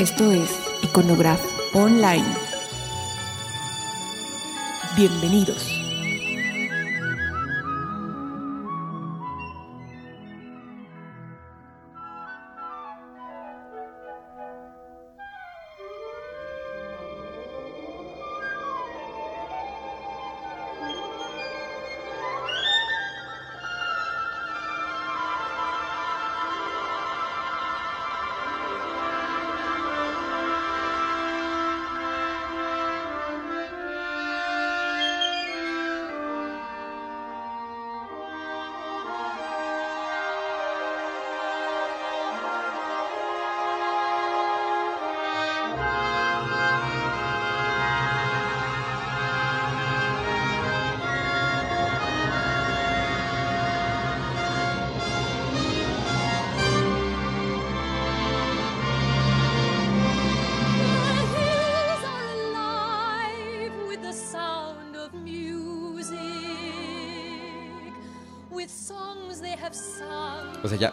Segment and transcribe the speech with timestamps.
[0.00, 2.24] Esto es Iconograph Online.
[4.96, 5.89] Bienvenidos.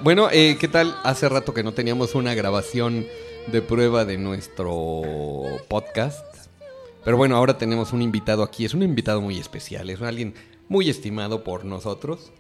[0.02, 0.96] Bueno, eh, ¿qué tal?
[1.04, 3.06] Hace rato que no teníamos una grabación
[3.48, 5.02] de prueba de nuestro
[5.70, 6.26] podcast.
[7.06, 8.66] Pero bueno, ahora tenemos un invitado aquí.
[8.66, 9.90] Es un invitado muy especial.
[9.90, 10.34] Es alguien
[10.68, 12.32] muy estimado por nosotros.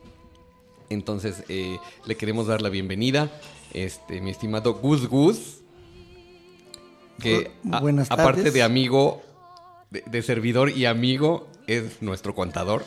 [0.89, 3.31] Entonces, eh, le queremos dar la bienvenida.
[3.73, 5.57] Este, mi estimado Gus Gus.
[7.19, 8.53] Que Bu- a- buenas aparte tardes.
[8.53, 9.21] de amigo,
[9.89, 12.83] de, de servidor y amigo, es nuestro contador.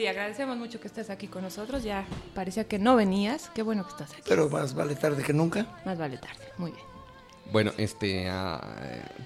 [0.00, 1.82] Sí, agradecemos mucho que estés aquí con nosotros.
[1.82, 3.50] Ya parecía que no venías.
[3.54, 4.22] Qué bueno que estás aquí.
[4.26, 5.66] Pero más vale tarde que nunca.
[5.84, 6.42] Más vale tarde.
[6.56, 6.82] Muy bien.
[7.52, 8.66] Bueno, este, ah,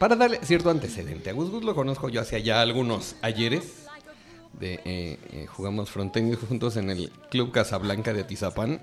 [0.00, 3.86] para darle cierto antecedente, a Gus Gus lo conozco yo hace ya algunos ayeres.
[4.52, 8.82] De, eh, eh, jugamos frontenis juntos en el Club Casablanca de Atizapán.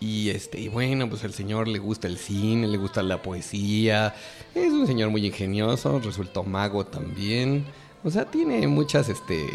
[0.00, 4.14] Y este, y bueno, pues el señor le gusta el cine, le gusta la poesía.
[4.54, 7.64] Es un señor muy ingenioso, resultó mago también.
[8.04, 9.46] O sea, tiene muchas, este,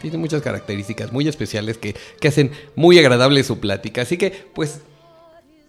[0.00, 4.02] tiene muchas características muy especiales que, que hacen muy agradable su plática.
[4.02, 4.80] Así que, pues,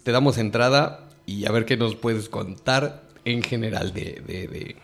[0.04, 4.76] te damos entrada y a ver qué nos puedes contar en general de, de, de,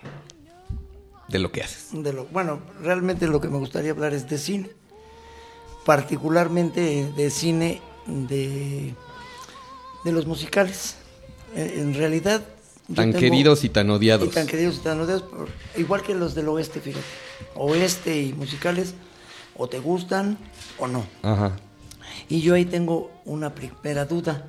[1.29, 1.89] de lo que haces.
[1.93, 4.69] De lo, bueno, realmente lo que me gustaría hablar es de cine.
[5.85, 8.93] Particularmente de cine de,
[10.03, 10.95] de los musicales.
[11.55, 12.43] En realidad.
[12.95, 14.27] Tan queridos y tan odiados.
[14.27, 15.23] Y tan queridos y tan odiados.
[15.77, 17.05] igual que los del oeste, fíjate.
[17.55, 18.93] Oeste y musicales,
[19.55, 20.37] o te gustan
[20.77, 21.03] o no.
[21.21, 21.53] Ajá.
[22.29, 24.45] Y yo ahí tengo una primera duda.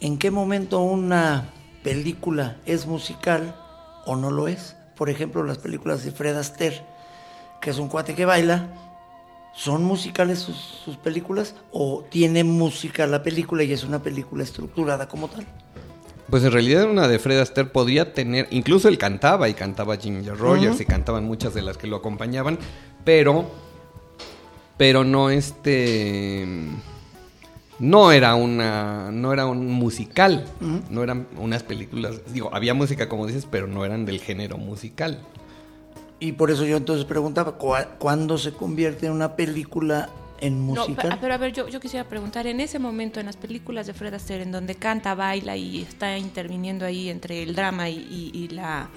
[0.00, 1.50] ¿En qué momento una
[1.82, 3.56] película es musical
[4.06, 4.76] o no lo es?
[4.96, 6.82] Por ejemplo, las películas de Fred Astaire,
[7.60, 8.68] que es un cuate que baila,
[9.54, 15.08] ¿son musicales sus, sus películas o tiene música la película y es una película estructurada
[15.08, 15.46] como tal?
[16.30, 20.36] Pues en realidad una de Fred Astaire podría tener, incluso él cantaba y cantaba Ginger
[20.36, 22.58] Rogers y cantaban muchas de las que lo acompañaban,
[23.04, 23.50] pero,
[24.76, 26.46] pero no este,
[27.78, 30.44] no era una, no era un musical,
[30.90, 35.20] no eran unas películas, digo, había música como dices, pero no eran del género musical.
[36.20, 40.08] Y por eso yo entonces preguntaba, ¿cuá- ¿cuándo se convierte en una película
[40.40, 41.10] en No, musical?
[41.10, 43.94] pe- pero a ver, yo, yo quisiera preguntar, en ese momento en las películas de
[43.94, 48.30] Fred Astaire, en donde canta, baila y está interviniendo ahí entre el drama y, y-
[48.38, 48.88] y la,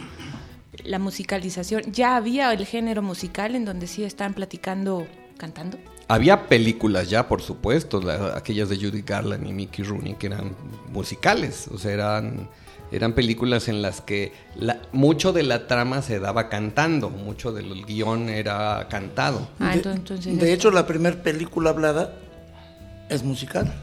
[0.85, 5.05] la musicalización, ¿ya había el género musical en donde sí están platicando,
[5.37, 5.77] cantando?
[6.07, 10.55] Había películas ya, por supuesto, la- aquellas de Judy Garland y Mickey Rooney que eran
[10.91, 12.49] musicales, o sea, eran,
[12.91, 17.85] eran películas en las que la- mucho de la trama se daba cantando, mucho del
[17.85, 19.49] guion era cantado.
[19.59, 22.13] Ah, de, entonces, de hecho, la primera película hablada
[23.09, 23.73] es musical.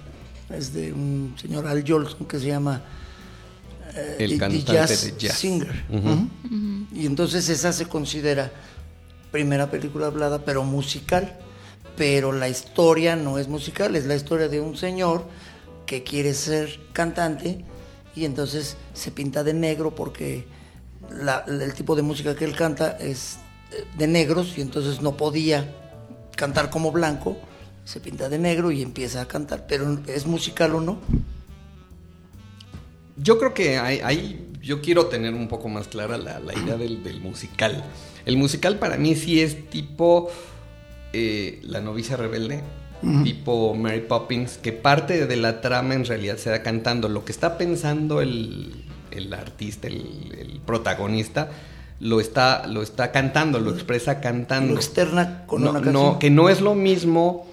[0.51, 2.83] Es de un señor Al Jolson que se llama
[3.95, 5.39] eh, El cantante Jazz de jazz.
[5.39, 5.85] Singer.
[6.93, 8.53] Y entonces esa se considera
[9.35, 11.37] primera película hablada, pero musical.
[11.97, 15.25] Pero la historia no es musical, es la historia de un señor
[15.87, 17.65] que quiere ser cantante
[18.15, 20.47] y entonces se pinta de negro porque
[21.49, 23.39] el tipo de música que él canta es
[23.73, 25.69] eh, de negros y entonces no podía
[26.37, 27.37] cantar como blanco,
[27.85, 30.99] se pinta de negro y empieza a cantar, pero ¿es musical o no?
[33.17, 36.77] Yo creo que hay, hay- yo quiero tener un poco más clara la, la idea
[36.77, 37.85] del, del musical.
[38.25, 40.31] El musical para mí sí es tipo
[41.13, 42.63] eh, La novicia rebelde,
[43.23, 47.09] tipo Mary Poppins, que parte de la trama en realidad se da cantando.
[47.09, 51.51] Lo que está pensando el, el artista, el, el protagonista,
[52.01, 54.73] lo está, lo está cantando, lo expresa cantando.
[54.73, 56.19] Lo externa con no, una no, canción.
[56.19, 57.47] que no es lo mismo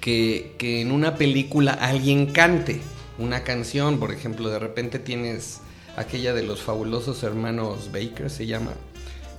[0.00, 2.80] que, que en una película alguien cante
[3.18, 5.60] una canción, por ejemplo, de repente tienes
[5.98, 8.72] aquella de los fabulosos hermanos Baker se llama.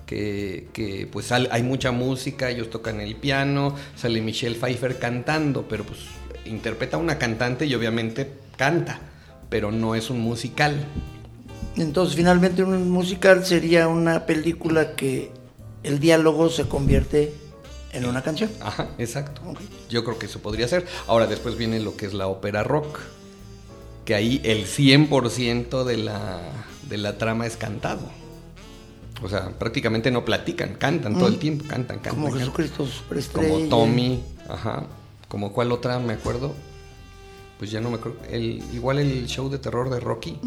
[0.06, 5.84] Que, que, pues hay mucha música, ellos tocan el piano, sale Michelle Pfeiffer cantando, pero
[5.84, 6.00] pues
[6.46, 9.00] interpreta a una cantante y obviamente canta,
[9.50, 10.84] pero no es un musical.
[11.78, 15.32] Entonces, finalmente, un musical sería una película que
[15.84, 17.32] el diálogo se convierte
[17.94, 18.50] en una canción.
[18.60, 19.42] Ajá, exacto.
[19.90, 20.86] Yo creo que eso podría ser.
[21.08, 23.00] Ahora después viene lo que es la ópera rock,
[24.10, 26.40] que ahí el 100% de la,
[26.90, 28.10] de la trama es cantado.
[29.22, 32.24] O sea, prácticamente no platican, cantan todo el tiempo, cantan, cantan.
[32.24, 32.36] Como.
[32.36, 32.88] Jesucristo.
[33.34, 34.88] Como Tommy, ajá.
[35.28, 36.56] Como cuál otra me acuerdo.
[37.60, 38.18] Pues ya no me acuerdo.
[38.32, 40.40] El, igual el show de terror de Rocky.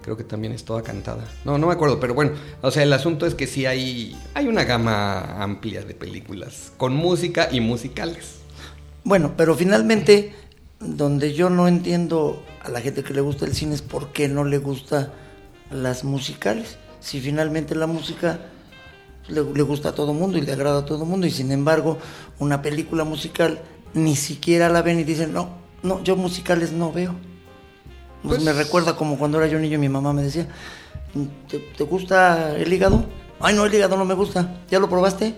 [0.00, 1.24] Creo que también es toda cantada.
[1.44, 2.30] No, no me acuerdo, pero bueno.
[2.62, 6.96] O sea, el asunto es que sí hay, hay una gama amplia de películas con
[6.96, 8.36] música y musicales.
[9.04, 10.32] Bueno, pero finalmente,
[10.84, 14.28] donde yo no entiendo a la gente que le gusta el cine es por qué
[14.28, 15.12] no le gusta
[15.70, 16.78] las musicales.
[17.00, 18.40] Si finalmente la música
[19.28, 21.98] le, le gusta a todo mundo y le agrada a todo mundo, y sin embargo,
[22.38, 23.60] una película musical
[23.94, 25.50] ni siquiera la ven y dicen, no,
[25.82, 27.14] no, yo musicales no veo.
[28.22, 30.48] Pues, me recuerda como cuando era yo niño, mi mamá me decía,
[31.48, 33.04] ¿te, te gusta el hígado?
[33.40, 34.62] Ay, no, el hígado no me gusta.
[34.70, 35.34] ¿Ya lo probaste?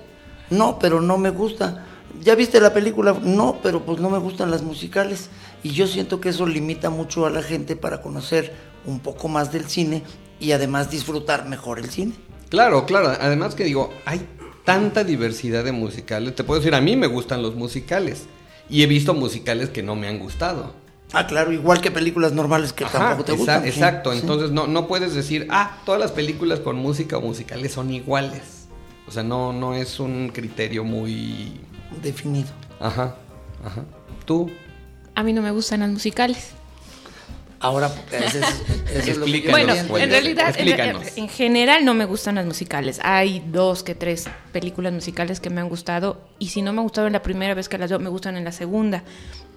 [0.51, 1.85] No, pero no me gusta.
[2.23, 3.17] ¿Ya viste la película?
[3.23, 5.29] No, pero pues no me gustan las musicales.
[5.63, 8.53] Y yo siento que eso limita mucho a la gente para conocer
[8.85, 10.03] un poco más del cine
[10.39, 12.13] y además disfrutar mejor el cine.
[12.49, 13.13] Claro, claro.
[13.21, 14.27] Además que digo, hay
[14.65, 16.35] tanta diversidad de musicales.
[16.35, 18.25] Te puedo decir, a mí me gustan los musicales.
[18.69, 20.75] Y he visto musicales que no me han gustado.
[21.13, 23.65] Ah, claro, igual que películas normales que Ajá, tampoco te exa- gustan.
[23.67, 24.19] Exacto, sí.
[24.21, 28.67] entonces no, no puedes decir, ah, todas las películas con música o musicales son iguales.
[29.07, 31.61] O sea, no, no es un criterio muy...
[32.03, 32.49] Definido.
[32.81, 33.15] Ajá,
[33.65, 33.85] ajá.
[34.25, 34.51] ¿Tú?
[35.15, 36.51] A mí no me gustan las musicales.
[37.59, 38.45] Ahora, ese es,
[38.95, 41.17] ese es lo que yo Explícanos, Bueno, en realidad, en, Explícanos.
[41.17, 43.01] en general no me gustan las musicales.
[43.03, 47.13] Hay dos que tres películas musicales que me han gustado y si no me gustaron
[47.13, 49.05] la primera vez que las veo, me gustan en la segunda.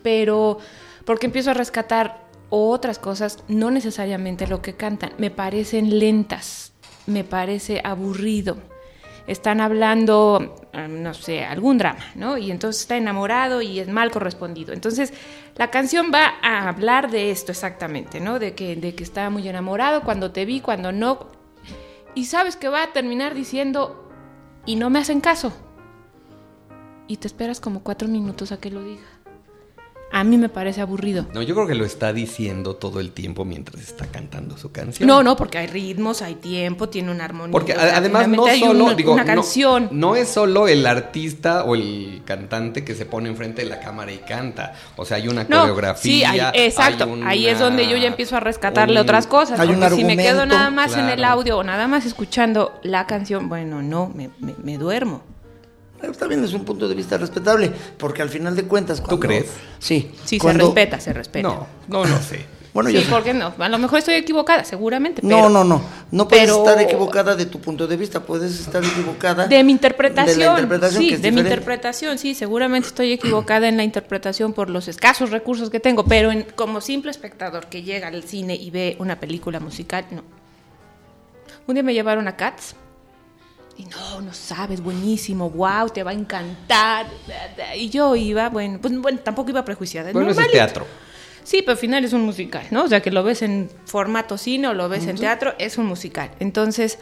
[0.02, 0.60] Pero
[1.04, 5.12] porque empiezo a rescatar otras cosas, no necesariamente lo que cantan.
[5.18, 6.72] Me parecen lentas,
[7.06, 8.58] me parece aburrido.
[9.30, 12.38] Están hablando, eh, no sé, algún drama, ¿no?
[12.38, 14.74] Y entonces está enamorado y es mal correspondido.
[14.74, 15.14] Entonces,
[15.56, 18.40] la canción va a hablar de esto exactamente, ¿no?
[18.40, 21.28] De que, de que está muy enamorado, cuando te vi, cuando no.
[22.16, 24.10] Y sabes que va a terminar diciendo,
[24.66, 25.54] y no me hacen caso.
[27.08, 29.19] Y te esperas como cuatro minutos a que lo diga.
[30.12, 31.28] A mí me parece aburrido.
[31.36, 35.08] No, yo creo que lo está diciendo todo el tiempo mientras está cantando su canción.
[35.08, 37.52] No, no, porque hay ritmos, hay tiempo, tiene una armonía.
[37.52, 39.88] Porque o sea, a- además no solo, una, digo, una no- canción.
[39.92, 44.12] No, es solo el artista o el cantante que se pone enfrente de la cámara
[44.12, 44.74] y canta.
[44.96, 46.32] O sea, hay una No, coreografía.
[46.32, 47.04] sí, hay- exacto.
[47.04, 49.60] hay Ahí es donde yo ya empiezo a rescatarle un- otras cosas.
[49.60, 52.80] hay un porque si me quedo nada más en el audio o nada más escuchando
[52.82, 55.22] la canción, bueno, no, me, me- me duermo.
[56.00, 59.02] Pero También es un punto de vista respetable, porque al final de cuentas...
[59.02, 59.48] Cuando, crees?
[59.80, 60.12] Sí.
[60.26, 61.48] Sí, cuando- se respeta, se respeta.
[61.48, 62.46] No, no, no sé.
[62.72, 63.52] Bueno, sí, yo- ¿por qué no?
[63.58, 65.22] A lo mejor estoy equivocada, seguramente.
[65.24, 65.82] No, pero- no, no.
[66.12, 69.72] No puedes pero- estar equivocada de tu punto de vista, puedes estar equivocada De mi
[69.72, 70.38] interpretación.
[70.38, 73.84] De la interpretación sí, que es de mi interpretación, sí, seguramente estoy equivocada en la
[73.84, 78.24] interpretación por los escasos recursos que tengo, pero en- como simple espectador que llega al
[78.24, 80.22] cine y ve una película musical, no.
[81.68, 82.76] Un día me llevaron a Cats
[83.80, 87.08] y no, no sabes, buenísimo, wow, te va a encantar.
[87.78, 90.12] Y yo iba, bueno, pues bueno, tampoco iba prejuiciada.
[90.12, 90.66] Bueno, es el normalito.
[90.66, 90.88] teatro.
[91.44, 92.84] Sí, pero al final es un musical, ¿no?
[92.84, 95.86] O sea, que lo ves en formato cine o lo ves en teatro, es un
[95.86, 96.30] musical.
[96.42, 97.00] Entonces,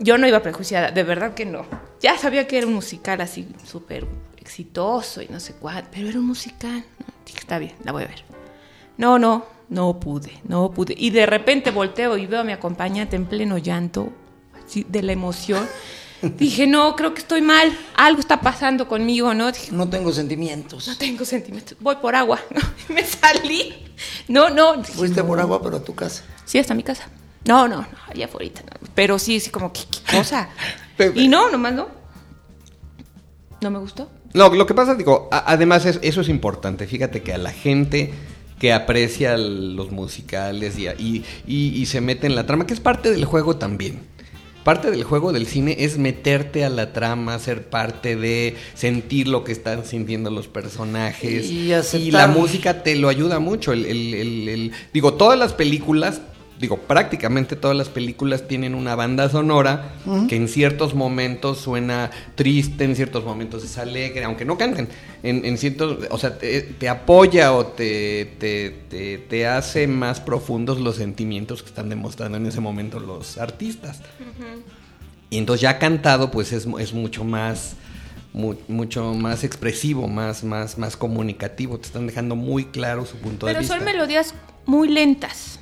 [0.00, 1.64] yo no iba prejuiciada, de verdad que no.
[2.00, 6.18] Ya sabía que era un musical así súper exitoso y no sé cuál, pero era
[6.18, 6.84] un musical.
[7.24, 8.24] Dije, está bien, la voy a ver.
[8.98, 10.96] No, no, no pude, no pude.
[10.98, 14.12] Y de repente volteo y veo a mi acompañante en pleno llanto,
[14.74, 15.66] de la emoción.
[16.22, 19.52] Dije, no, creo que estoy mal, algo está pasando conmigo, ¿no?
[19.52, 20.88] Dije, No tengo sentimientos.
[20.88, 22.40] no tengo sentimientos, voy por agua.
[22.88, 23.74] Me salí.
[24.26, 24.76] No, no.
[24.78, 25.26] dije, Fuiste no.
[25.26, 26.24] por agua, pero a tu casa.
[26.44, 27.08] Sí, hasta mi casa.
[27.44, 28.50] No, no, no, allá afuera.
[28.64, 28.88] no.
[28.94, 30.48] Pero sí, sí, como, ¿qué, qué cosa?
[31.14, 31.88] Y no, nomás no.
[33.60, 34.10] No me gustó.
[34.32, 36.86] No, lo que pasa, digo, a- además es- eso es importante.
[36.86, 38.12] Fíjate que a la gente
[38.58, 43.10] que aprecia los musicales y, y- y se mete en la trama, que es parte
[43.10, 44.00] del juego también.
[44.66, 49.44] Parte del juego del cine es meterte a la trama, ser parte de sentir lo
[49.44, 51.48] que están sintiendo los personajes.
[51.48, 52.12] Y aceptar.
[52.12, 53.72] la música te lo ayuda mucho.
[53.72, 56.20] El, el- el- el- digo, todas las películas
[56.60, 59.92] digo, prácticamente todas las películas tienen una banda sonora
[60.28, 64.88] que en ciertos momentos suena triste, en ciertos momentos es alegre, aunque no canten.
[65.22, 70.20] En, en ciertos, o sea, te, te apoya o te, te, te, te hace más
[70.20, 74.00] profundos los sentimientos que están demostrando en ese momento los artistas.
[75.30, 77.74] Y entonces ya cantado, pues es, es mucho más
[78.32, 81.78] mu- mucho más expresivo, más, más, más comunicativo.
[81.78, 83.76] Te están dejando muy claro su punto Pero de vista.
[83.76, 84.34] son melodías
[84.66, 85.58] muy lentas.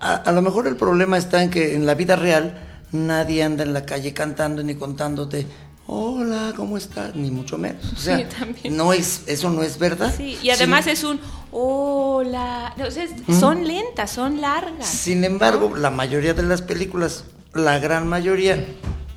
[0.00, 2.58] A, a lo mejor el problema está en que en la vida real
[2.92, 5.46] nadie anda en la calle cantando ni contándote,
[5.86, 7.14] hola, ¿cómo estás?
[7.14, 7.84] Ni mucho menos.
[7.92, 8.76] O sea, Sí, también.
[8.76, 10.12] no es, eso no es verdad.
[10.16, 11.20] Sí, y además Sin- es un
[11.52, 12.74] hola.
[12.86, 13.06] O sea,
[13.38, 14.86] son lentas, son largas.
[14.86, 18.64] Sin embargo, la mayoría de las películas, la gran mayoría,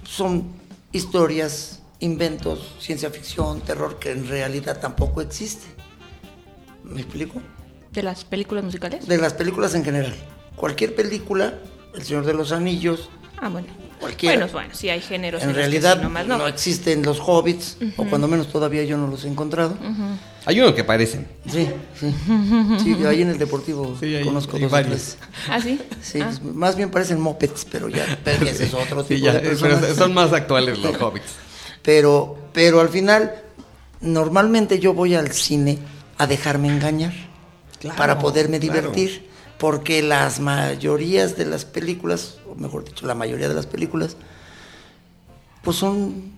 [0.04, 0.52] son
[0.92, 5.66] historias, inventos, ciencia ficción, terror, que en realidad tampoco existe.
[6.84, 7.42] ¿Me explico?
[7.92, 9.08] De las películas musicales.
[9.08, 10.14] De las películas en general.
[10.56, 11.56] Cualquier película,
[11.96, 13.10] El Señor de los Anillos,
[13.42, 13.68] Ah, bueno.
[14.00, 14.36] Cualquiera.
[14.38, 15.44] Bueno, bueno, sí hay géneros.
[15.44, 16.38] en realidad sí, nomás no.
[16.38, 16.48] no.
[16.48, 19.78] existen los hobbits, o cuando menos todavía yo no los he encontrado.
[20.46, 21.26] Hay unos que parecen.
[21.50, 21.68] Sí,
[22.00, 22.14] sí.
[22.84, 25.18] Sí, ahí en el Deportivo Sí, hay- conozco hay dos varios.
[25.50, 25.80] ¿Ah, sí?
[26.02, 26.26] Sí, Ah.
[26.42, 29.40] pues, más bien parecen mopeds, pero ya, pero ese es otro Sí, tipo ya, de
[29.40, 29.96] pero personas.
[29.98, 31.32] son más actuales los hobbits.
[31.82, 33.34] Pero, pero al final,
[34.02, 35.80] normalmente yo voy al cine
[36.18, 37.14] a dejarme engañar
[37.80, 38.92] Claro, para poderme claro.
[39.58, 44.18] Porque las mayorías de las películas, o mejor dicho, la mayoría de las películas,
[45.64, 46.34] pues son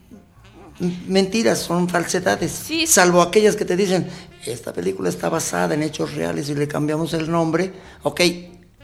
[1.07, 2.85] mentiras, son falsedades, Sí.
[2.85, 4.07] salvo aquellas que te dicen,
[4.45, 8.21] esta película está basada en hechos reales y le cambiamos el nombre, ok,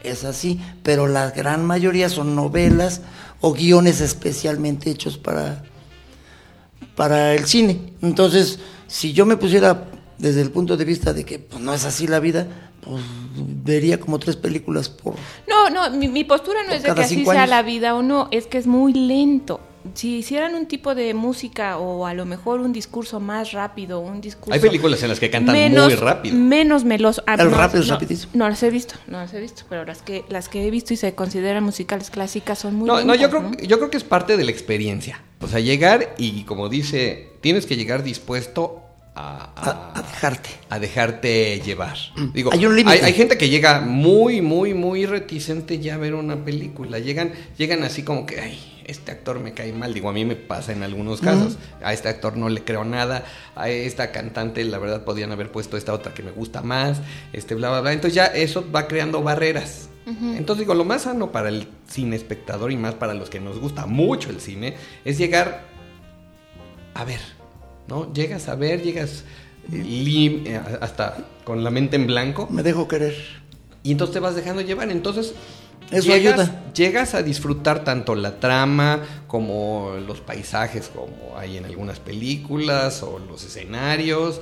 [0.02, 3.02] es así, pero la gran mayoría son novelas
[3.40, 5.62] o guiones especialmente hechos para,
[6.96, 7.92] para el cine.
[8.02, 8.58] Entonces,
[8.88, 9.86] si yo me pusiera
[10.18, 12.46] desde el punto de vista de que pues, no es así la vida,
[12.80, 13.02] pues
[13.36, 15.14] vería como tres películas por...
[15.48, 18.28] No, no, mi, mi postura no es de que así sea la vida o no,
[18.30, 19.60] es que es muy lento.
[19.94, 24.20] Si hicieran un tipo de música o a lo mejor un discurso más rápido, un
[24.20, 24.54] discurso...
[24.54, 26.36] Hay películas en las que cantan menos, muy rápido.
[26.36, 27.22] Menos meloso.
[27.26, 28.32] Ah, El no, rap es no, rapidísimo.
[28.34, 30.94] No las he visto, no las he visto, pero las que las que he visto
[30.94, 33.58] y se consideran musicales clásicas son muy No, no, yo lentas, creo, ¿no?
[33.58, 35.20] yo creo que es parte de la experiencia.
[35.40, 38.81] O sea, llegar y como dice, tienes que llegar dispuesto
[39.14, 40.50] a, A, a dejarte.
[40.70, 41.96] a dejarte llevar.
[42.32, 42.98] Digo, Hay un límite.
[42.98, 46.98] Hay, hay gente que llega muy, muy, muy reticente ya a ver una película.
[46.98, 49.92] Llegan, llegan así como que, ay, este actor me cae mal.
[49.94, 51.58] Digo, a mí me pasa en algunos casos.
[51.82, 53.24] A este actor no le creo nada.
[53.54, 57.00] A esta cantante, la verdad, podían haber puesto esta otra que me gusta más.
[57.32, 57.92] Este, bla, bla, bla.
[57.92, 59.88] Entonces ya eso va creando barreras.
[60.04, 63.60] Entonces digo, lo más sano para el cine espectador y más para los que nos
[63.60, 65.64] gusta mucho el cine es llegar
[66.94, 67.20] a ver,
[67.88, 68.12] ¿no?
[68.12, 69.24] Llegas a ver, llegas
[69.72, 73.14] eh, lim- eh, hasta con la mente en blanco Me dejo querer.
[73.82, 74.90] y entonces te vas dejando llevar.
[74.90, 75.34] Entonces
[75.90, 76.72] Eso llegas, ayuda.
[76.74, 83.18] llegas a disfrutar tanto la trama como los paisajes como hay en algunas películas o
[83.18, 84.40] los escenarios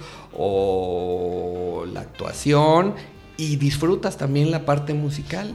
[0.75, 2.95] o la actuación
[3.37, 5.53] y disfrutas también la parte musical.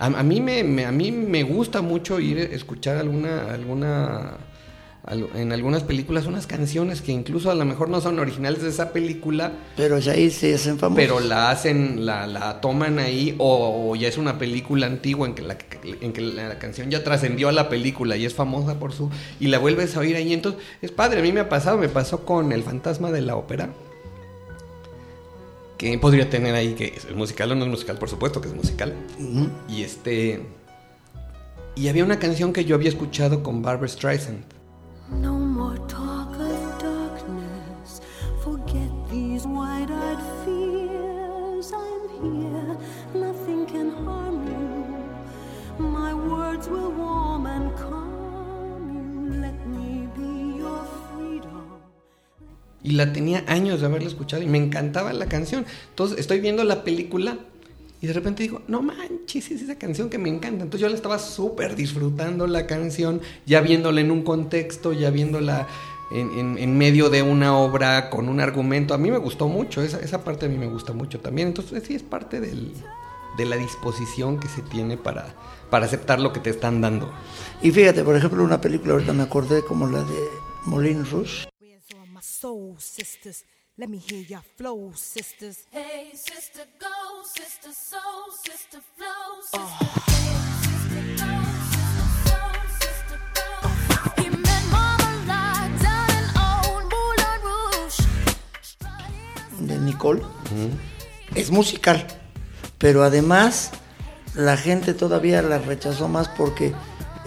[0.00, 4.36] A, a mí me, me- a mí me gusta mucho ir a escuchar alguna alguna
[4.36, 4.38] al-
[5.10, 8.92] en algunas películas unas canciones que incluso a lo mejor no son originales de esa
[8.92, 11.02] película, Pero ya ahí se hacen famosos.
[11.04, 15.34] pero la hacen, la, la toman ahí, o, o ya es una película antigua en
[15.34, 15.56] que la,
[16.00, 19.10] en que la canción ya trascendió a la película y es famosa por su.
[19.40, 20.32] y la vuelves a oír ahí.
[20.32, 23.36] Entonces, es padre, a mí me ha pasado, me pasó con El fantasma de la
[23.36, 23.70] ópera.
[25.78, 28.54] Que podría tener ahí que es musical o no es musical, por supuesto que es
[28.54, 28.94] musical.
[29.68, 30.40] Y este.
[31.76, 34.42] Y había una canción que yo había escuchado con Barbara Streisand.
[35.58, 38.00] More talk of darkness.
[38.44, 41.72] Forget these wide-eyed fears.
[41.72, 42.76] I'm here.
[43.12, 45.84] Nothing can harm you.
[45.84, 49.40] My words will warm and calm you.
[49.40, 51.80] Let me be your freedom.
[52.84, 55.66] Y la tenía años de haberla escuchado y me encantaba la canción.
[55.88, 57.36] Entonces estoy viendo la película
[58.00, 60.62] y de repente digo, no manches, es esa canción que me encanta.
[60.64, 65.66] Entonces yo la estaba súper disfrutando la canción, ya viéndola en un contexto, ya viéndola
[66.10, 68.94] en, en- en medio de una obra con un argumento.
[68.94, 71.48] A mí me gustó mucho, esa, esa parte a mí me gusta mucho también.
[71.48, 72.72] Entonces sí es parte del-
[73.36, 75.34] de la disposición que se tiene para,
[75.70, 77.12] para aceptar lo que te están dando.
[77.62, 80.18] Y fíjate, por ejemplo, una película, ahorita me acordé como la de
[80.66, 81.48] Moulin Rouge.
[83.80, 85.58] Let me hear your flow, sisters.
[85.70, 90.34] Hey, sister, go, sister, soul, sister, flow, sister, hey,
[92.80, 93.20] sister,
[97.44, 98.02] Rouge.
[99.60, 100.22] de Nicole
[101.36, 102.04] es musical,
[102.78, 103.70] pero además
[104.34, 106.74] la gente todavía la rechazó más porque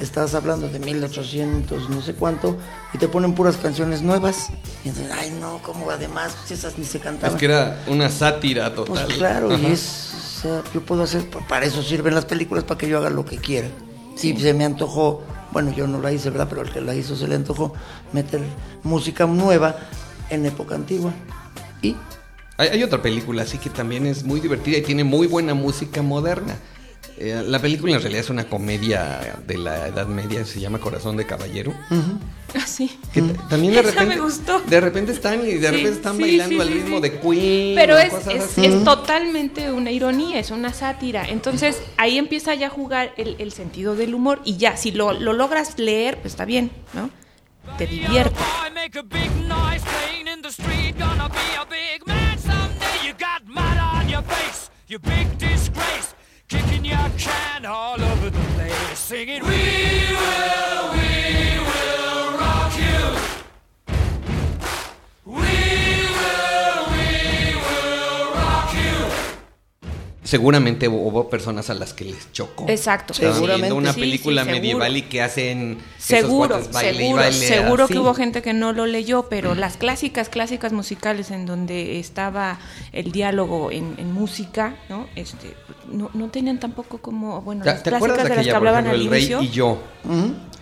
[0.04, 2.58] estás hablando de 1800, no sé cuánto,
[2.94, 4.50] y te ponen puras canciones nuevas.
[4.84, 7.36] Y entonces, ay no, como además, pues esas ni se cantaban.
[7.36, 9.06] Es que era una sátira total.
[9.06, 9.62] Pues claro, Ajá.
[9.68, 12.88] y es, o sea, yo puedo hacer, pa- para eso sirven las películas, para que
[12.88, 13.68] yo haga lo que quiera.
[14.16, 16.48] Si se me antojó, bueno, yo no la hice, ¿verdad?
[16.50, 17.74] Pero el que la hizo se le antojó
[18.14, 18.42] meter
[18.84, 19.76] música nueva
[20.30, 21.12] en época antigua.
[21.82, 21.96] Y
[22.58, 26.02] Hay, hay otra película así que también es muy divertida y tiene muy buena música
[26.02, 26.56] moderna.
[27.18, 31.18] Eh, la película en realidad es una comedia de la Edad Media, se llama Corazón
[31.18, 31.74] de Caballero.
[32.56, 32.98] Ah, sí.
[33.14, 34.60] Que también de Esa repente, me gustó.
[34.62, 37.02] de repente están y de Sí, repente están sí, bailando sí, al sí, ritmo sí.
[37.04, 37.76] de Queen.
[37.76, 38.14] Pero es,
[38.58, 41.26] es, totalmente una ironía, es una sátira.
[41.30, 45.14] Entonces ahí empieza ya a jugar el, el sentido del humor y ya, si lo,
[45.14, 47.10] lo logras leer, pues está bien, ¿no?
[47.78, 48.36] Te divierte.
[48.36, 50.98] Boy, make a big noise playing in the street.
[50.98, 53.06] Gonna be a big man someday.
[53.08, 56.11] You got mud on your face, you big disgrace.
[56.52, 59.52] Kicking your can all over the place, singing, We
[60.12, 61.01] will, we
[70.32, 72.66] Seguramente hubo personas a las que les chocó.
[72.70, 73.14] Exacto.
[73.14, 73.74] Seguramente.
[73.74, 77.94] una película sí, medieval y que hacen Seguro, cuates baile y seguro, baile seguro así.
[77.94, 82.60] que hubo gente que no lo leyó, pero las clásicas, clásicas musicales en donde estaba
[82.94, 85.08] el diálogo en, en música, ¿no?
[85.18, 85.54] Este,
[85.92, 88.86] no, no tenían tampoco como, bueno, ¿Te, las te acuerdas clásicas de las que hablaban
[88.86, 89.40] ejemplo, al El inicio.
[89.40, 89.82] Rey y yo?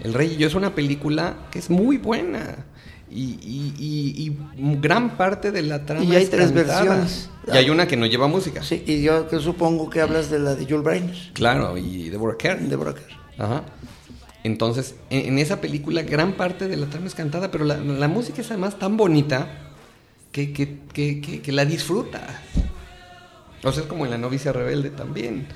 [0.04, 2.66] El Rey y yo es una película que es muy buena.
[3.12, 4.38] Y, y- y- y
[4.80, 6.80] gran parte de la trama Y hay es tres cantada.
[6.84, 7.30] versiones.
[7.54, 8.64] Y hay una que no lleva música.
[8.64, 12.38] sí, y yo que supongo que hablas de la de Jules Briner, Claro, y Deborah
[12.38, 12.60] Kerr.
[12.62, 13.04] de Broker.
[13.38, 13.64] Ajá.
[14.44, 18.08] Entonces, en, en esa película gran parte de la trama es cantada, pero la, la
[18.08, 19.48] música es además tan bonita
[20.32, 22.22] que, que, que, que- que la disfruta.
[23.64, 25.48] O sea, es como en La novicia rebelde también.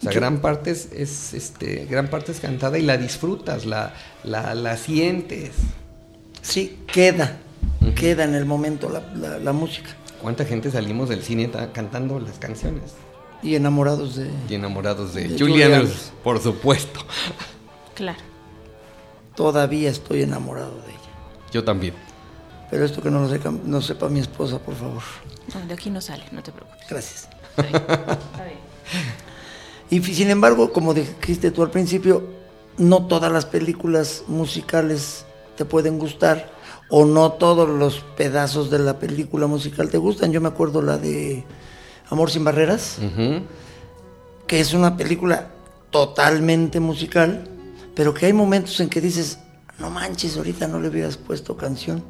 [0.00, 3.94] O sea, gran parte es, es, este, gran parte es cantada y la disfrutas, la,
[4.24, 5.52] la, la sientes.
[6.40, 7.38] Sí, queda,
[7.94, 9.90] queda en el momento la- la música.
[10.22, 12.92] ¿Cuánta gente salimos del cine ta- cantando las canciones?
[13.42, 14.30] Y enamorados de...
[14.48, 17.00] Y enamorados de, De Andrews, por supuesto.
[17.94, 18.20] Claro.
[19.34, 21.00] Todavía estoy enamorado de ella.
[21.52, 21.94] Yo también.
[22.70, 25.02] Pero esto que no lo sepa, no sepa mi esposa, por favor.
[25.54, 26.86] No, de aquí no sale, no te preocupes.
[26.88, 27.28] Gracias.
[27.56, 28.58] Está bien.
[29.90, 32.24] Y sin embargo, como dijiste tú al principio,
[32.78, 35.24] no todas las películas musicales
[35.56, 36.50] te pueden gustar
[36.94, 40.30] o no todos los pedazos de la película musical te gustan.
[40.30, 41.42] Yo me acuerdo la de
[42.10, 42.98] Amor sin barreras,
[44.46, 45.52] que es una película
[45.88, 47.48] totalmente musical,
[47.94, 49.38] pero que hay momentos en que dices,
[49.78, 52.04] no manches, ahorita no le hubieras puesto canción.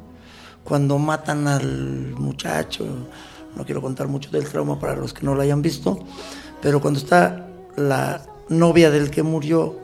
[0.65, 2.85] Cuando matan al muchacho,
[3.55, 5.97] no quiero contar mucho del trauma para los que no lo hayan visto,
[6.61, 9.79] pero cuando está la novia del que murió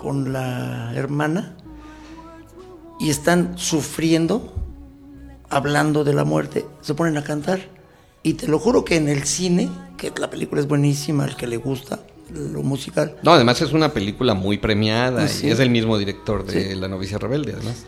[0.00, 1.56] con la hermana
[3.00, 4.52] y están sufriendo,
[5.50, 7.60] hablando de la muerte, se ponen a cantar.
[8.22, 11.46] Y te lo juro que en el cine, que la película es buenísima, al que
[11.46, 15.46] le gusta lo musical, No, además es una película muy premiada sí.
[15.46, 16.74] y es el mismo director de Sí.
[16.74, 17.84] La novicia rebelde, además.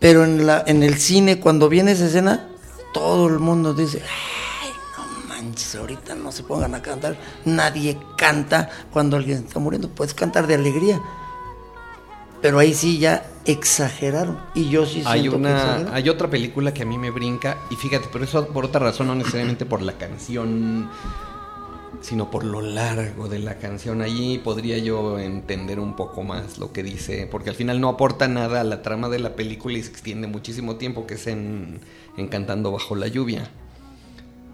[0.00, 2.48] pero en, la, en el cine, cuando viene esa escena,
[2.94, 7.18] todo el mundo dice, ay, no manches, ahorita no se pongan a cantar.
[7.44, 10.98] Nadie canta cuando alguien está muriendo, puedes cantar de alegría.
[12.42, 14.38] Pero ahí sí ya exageraron.
[14.54, 17.76] Y yo sí Hay siento una, hay otra película que a mí me brinca y
[17.76, 20.90] fíjate, pero eso por otra razón, no necesariamente por la canción,
[22.00, 24.02] sino por lo largo de la canción.
[24.02, 28.28] Allí podría yo entender un poco más lo que dice, porque al final no aporta
[28.28, 31.80] nada a la trama de la película y se extiende muchísimo tiempo, que es en,
[32.16, 33.50] en Cantando bajo la lluvia.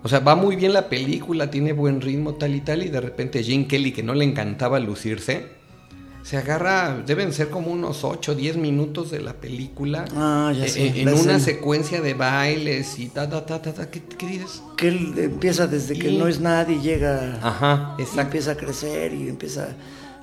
[0.05, 3.01] O sea, va muy bien la película, tiene buen ritmo tal y tal, y de
[3.01, 5.47] repente Jane Kelly, que no le encantaba lucirse,
[6.23, 10.05] se agarra, deben ser como unos 8 o 10 minutos de la película.
[10.15, 11.41] Ah, ya eh, sé, eh, En una escena.
[11.41, 13.91] secuencia de bailes y ta, ta, ta, ta, ta.
[13.91, 14.63] ¿Qué, qué dices?
[14.77, 17.39] Que él empieza desde que no es nadie y llega...
[17.43, 18.23] Ajá, y exacto.
[18.23, 19.71] empieza a crecer y empieza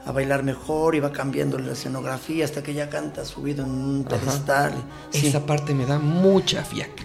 [0.05, 4.03] a bailar mejor y va cambiando la escenografía hasta que ya canta subido en un
[4.05, 4.73] pedestal.
[5.09, 5.27] Sí.
[5.27, 7.03] Esa parte me da mucha fiaca.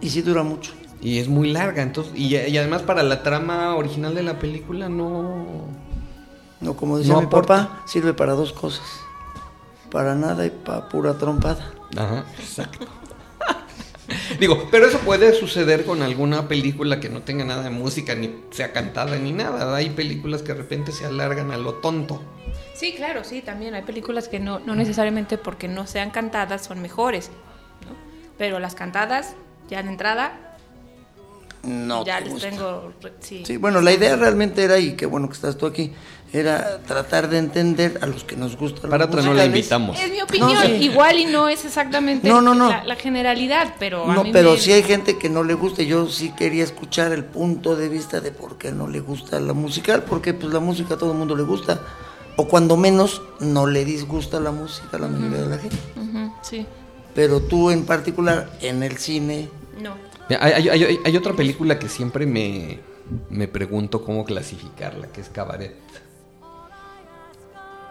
[0.00, 0.72] Y sí dura mucho.
[1.00, 4.88] Y es muy larga, entonces, y, y además para la trama original de la película
[4.88, 5.87] no...
[6.60, 7.66] No, como decía No mi aporta.
[7.68, 8.84] papá, sirve para dos cosas.
[9.90, 11.72] Para nada y para pura trompada.
[11.96, 12.86] Ajá, exacto.
[14.40, 18.34] Digo, pero eso puede suceder con alguna película que no tenga nada de música, ni
[18.50, 19.74] sea cantada, ni nada.
[19.76, 22.20] Hay películas que de repente se alargan a lo tonto.
[22.74, 26.80] Sí, claro, sí, también hay películas que no, no necesariamente porque no sean cantadas son
[26.80, 27.28] mejores,
[27.86, 27.94] ¿no?
[28.38, 29.34] Pero las cantadas,
[29.68, 30.56] ya de entrada,
[31.64, 32.50] No ya te les gusta.
[32.50, 32.92] tengo...
[33.20, 35.92] Sí, Sí, bueno, la idea realmente era, y qué bueno que estás tú aquí,
[36.32, 39.98] era tratar de entender a los que nos gustan Para los otra no la invitamos.
[39.98, 40.72] Es mi opinión, No, sí.
[40.84, 42.68] igual y no es exactamente No, no, no.
[42.68, 45.54] La, la generalidad, pero a No, mí pero me- sí hay gente que no le
[45.54, 45.82] gusta.
[45.82, 49.54] Yo sí quería escuchar el punto de vista de por qué no le gusta la
[49.54, 51.80] musical, porque pues la música a todo el mundo le gusta.
[52.36, 55.76] O cuando menos no le disgusta la música a la mayoría de la gente.
[56.42, 56.66] Sí,
[57.14, 59.48] Pero tú en particular, en el cine,
[59.80, 59.94] no.
[60.40, 62.78] Hay, hay- hay- hay otra película que siempre me,
[63.30, 65.74] me pregunto cómo clasificarla, que es Cabaret.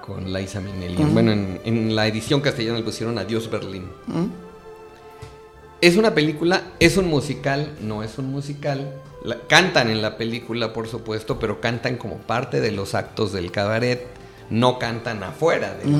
[0.07, 0.95] Con Liza Minnelli.
[1.03, 3.89] Bueno, en, en la edición castellana le pusieron Adiós Berlín.
[5.81, 8.93] Es una película, es un musical, no es un musical.
[9.23, 13.51] La- cantan en la película, por supuesto, pero cantan como parte de los actos del
[13.51, 14.07] cabaret.
[14.49, 15.99] No cantan afuera de la,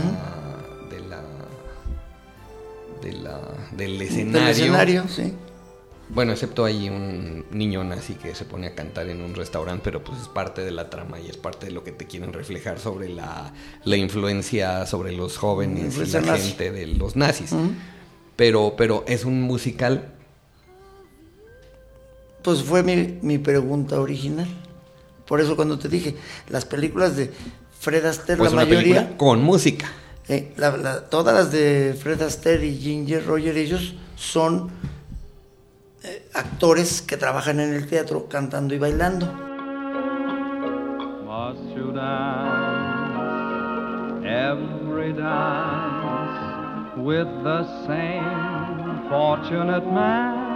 [0.89, 1.22] de la,
[3.04, 3.41] de la-
[3.76, 4.39] del escenario.
[4.39, 5.34] del escenario, sí.
[6.10, 10.04] Bueno, excepto hay un niño nazi que se pone a cantar en un restaurante, pero
[10.04, 12.80] pues es parte de la trama y es parte de lo que te quieren reflejar
[12.80, 16.48] sobre la, la influencia sobre los jóvenes y Influencia la nazi.
[16.50, 17.54] gente de los nazis.
[18.38, 20.13] pero, pero es un musical.
[22.41, 24.48] Pues fue mi, mi pregunta original.
[25.28, 26.15] Por eso cuando te dije,
[26.48, 27.32] las películas de
[27.80, 29.91] Fred Astaire, Pues la mayoría, con música.
[30.30, 34.70] eh, la- la- todas las de Fred Astaire y Ginger Roger, ellos son
[36.34, 39.26] actores que trabajan en el teatro cantando y bailando.
[41.26, 43.28] Must you dance
[44.26, 50.48] every dance with the same fortunate man?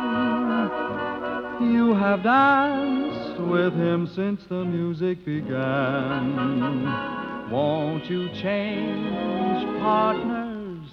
[1.62, 6.86] You have danced with him since the music began.
[7.52, 10.90] Won't you change partners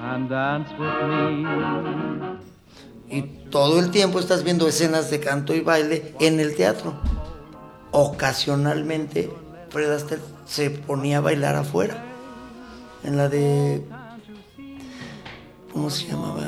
[0.00, 2.49] and dance with me?
[3.10, 6.94] Y todo el tiempo estás viendo escenas de canto y baile en el teatro.
[7.90, 9.30] Ocasionalmente
[9.70, 12.04] Fred Astaire se ponía a bailar afuera.
[13.02, 13.84] En la de...
[15.72, 16.42] ¿Cómo se llamaba?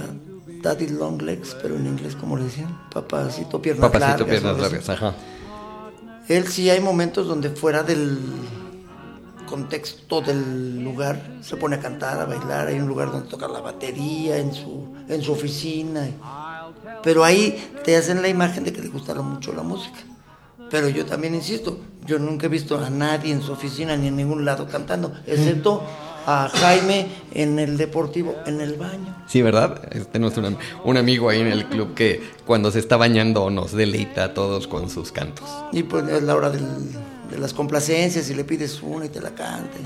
[0.63, 2.81] Daddy Long Legs, pero en inglés, ¿cómo le decían?
[2.93, 4.29] Papacito, piernas Papacito, largas.
[4.29, 5.15] piernas largas, ajá.
[6.29, 8.19] Él sí hay momentos donde fuera del
[9.47, 13.61] contexto del lugar se pone a cantar, a bailar, hay un lugar donde toca la
[13.61, 16.09] batería en su, en su oficina.
[17.03, 19.99] Pero ahí te hacen la imagen de que le gusta mucho la música.
[20.71, 24.17] Pero yo también insisto, yo nunca he visto a nadie en su oficina ni en
[24.17, 25.83] ningún lado cantando, excepto
[26.25, 29.23] a Jaime en el deportivo, en el baño.
[29.27, 29.83] Sí, ¿verdad?
[30.13, 33.73] Tenemos un, am- un amigo ahí en el club que cuando se está bañando nos
[33.73, 35.49] deleita a todos con sus cantos.
[35.73, 36.93] Y pues es la hora del-
[37.31, 39.77] de las complacencias y le pides una y te la canta.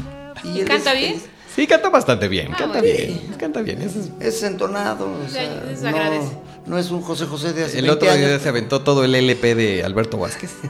[0.44, 1.14] Y él ¿Canta es- bien?
[1.14, 1.24] es-
[1.56, 2.96] Sí, canta bastante bien, Ah, canta bueno.
[2.96, 3.80] bien, canta bien.
[3.82, 7.90] es- Es entonado, o sea, no, no es un José José de hace El 20
[8.06, 8.42] otro día años.
[8.42, 10.52] se aventó todo el LP de Alberto Vázquez.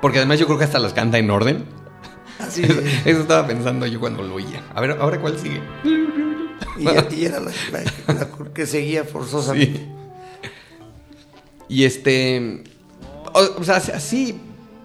[0.00, 1.64] Porque además yo creo que hasta las canta en orden.
[2.38, 4.62] Así, Eso, eso estaba pensando yo cuando lo oía.
[4.74, 5.60] A ver, ahora cuál sigue.
[6.78, 9.78] y, y era la, la- la que seguía forzosamente.
[9.78, 9.86] Sí.
[11.68, 12.64] Y este.
[13.34, 14.40] O, o sea, así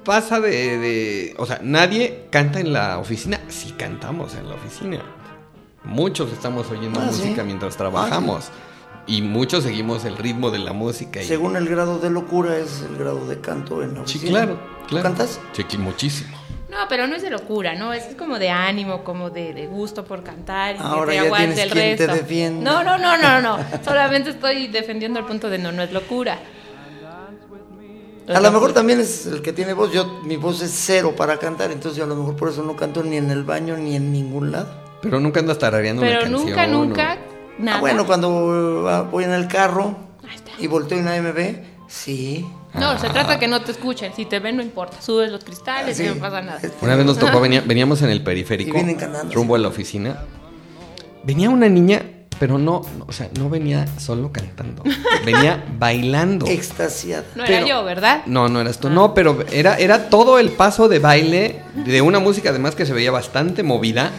[0.06, 3.42] pasa de, de- O sea, nadie canta en la oficina.
[3.50, 5.02] Sí cantamos en la oficina.
[5.84, 7.46] Muchos estamos oyendo Ah, música sí.
[7.46, 8.50] mientras trabajamos.
[9.08, 11.22] Y muchos seguimos el ritmo de la música.
[11.22, 11.26] Y...
[11.26, 14.32] Según el grado de locura es el grado de canto en la Sí, oficina.
[14.32, 14.60] claro.
[14.84, 15.04] ¿Tú claro.
[15.10, 15.40] cantas?
[15.52, 16.36] Sí, muchísimo.
[16.70, 17.94] No, pero no es de locura, ¿no?
[17.94, 21.28] Es como de ánimo, como de, de gusto por cantar y Ahora que ya te
[21.28, 22.22] aguante tienes el quien te resto.
[22.24, 22.72] defienda.
[22.72, 23.60] No, no, no, no, no.
[23.86, 26.40] Solamente estoy defendiendo el punto de no, no es locura.
[28.28, 29.92] A lo mejor también es el que tiene voz.
[29.92, 32.76] Yo, mi voz es cero para cantar, entonces yo a lo mejor por eso no
[32.76, 34.68] canto ni en el baño ni en ningún lado.
[35.02, 36.48] Pero nunca andas tarareando una Pero canción.
[36.50, 37.18] nunca, o- nunca,
[37.60, 37.78] nada.
[37.78, 39.96] Ah, bueno, cuando ah, voy en el carro
[40.28, 40.52] Ahí está.
[40.58, 42.44] y volteo una MB, sí.
[42.74, 44.12] No, se trata que no te escuchen.
[44.16, 45.00] Si te ven, no importa.
[45.02, 46.04] Subes los cristales Sí.
[46.06, 46.60] y no pasa nada.
[46.82, 50.24] Una vez nos tocó, venía- veníamos en el periférico, Y rumbo a la oficina.
[51.24, 52.02] Venía una niña,
[52.40, 54.84] pero no, no, o sea, no venía solo cantando,
[55.26, 56.48] venía bailando.
[56.48, 57.24] Extasiada.
[57.36, 58.24] No era yo, ¿verdad?
[58.26, 62.20] No, no eras tú, no, pero era, era todo el paso de baile de una
[62.20, 64.12] música además que se veía bastante movida.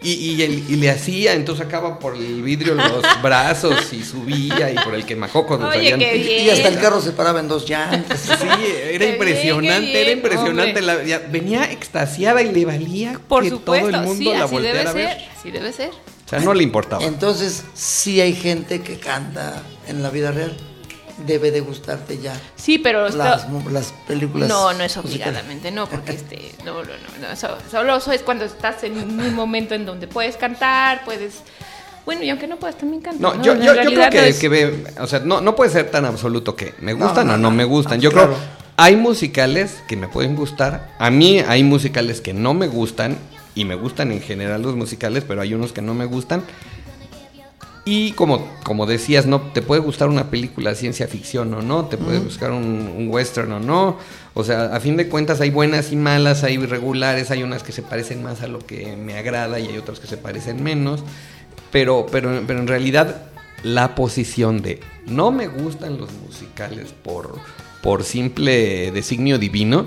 [0.00, 4.94] Y, y, le hacía, entonces sacaba por el vidrio los brazos y subía y por
[4.94, 6.46] el quemacocos nos Oye, salían- qué bien.
[6.46, 8.20] Y hasta el carro se paraba en dos llantas.
[8.20, 8.46] Sí,
[8.92, 10.82] era Qué impresionante, bien, era impresionante.
[10.82, 14.44] La- ya venía extasiada y le valía Por que supuesto, todo el mundo sí, la
[14.44, 15.08] así debe volteara a ver.
[15.18, 15.28] ser.
[15.36, 15.90] Así debe ser.
[16.28, 17.02] O sea, no le importaba.
[17.04, 20.54] Entonces, sí hay gente que canta en la vida real.
[21.26, 23.46] Debe de gustarte ya Sí, pero las,
[24.06, 24.48] películas.
[24.48, 25.04] No, no es musicales.
[25.26, 28.96] obligadamente, no, porque este, no, no, no, no, eso- solo eso es cuando estás en
[28.98, 31.40] un momento en donde puedes cantar, puedes,
[32.06, 33.20] bueno, y aunque no puedas también cantar.
[33.20, 33.42] No, ¿no?
[33.42, 35.72] yo, En yo, yo creo que, no es- que ve- o sea, no, no puede
[35.72, 37.56] ser tan absoluto que me gustan no, o no no.
[37.56, 38.00] me gustan.
[38.00, 38.34] Yo claro.
[38.34, 40.94] creo hay musicales que me pueden gustar.
[41.00, 43.18] A mí hay musicales que no me gustan.
[43.58, 46.44] Y me gustan en general los musicales, pero hay unos que no me gustan.
[47.84, 51.86] Y como, como decías, no te puede gustar una película de ciencia ficción o no,
[51.86, 53.96] te puede gustar un, un western o no.
[54.34, 57.72] O sea, a fin de cuentas hay buenas y malas, hay irregulares, hay unas que
[57.72, 61.02] se parecen más a lo que me agrada y hay otras que se parecen menos.
[61.72, 63.22] Pero, pero, pero en realidad
[63.64, 67.40] la posición de no me gustan los musicales por,
[67.82, 69.86] por simple designio divino,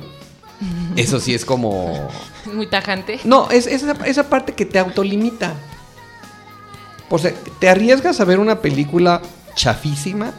[0.96, 2.10] eso sí es como...
[2.54, 3.20] Muy tajante.
[3.24, 5.54] No, es, es esa, esa parte que te autolimita.
[7.10, 9.22] O sea, te arriesgas a ver una película
[9.56, 10.34] chafísima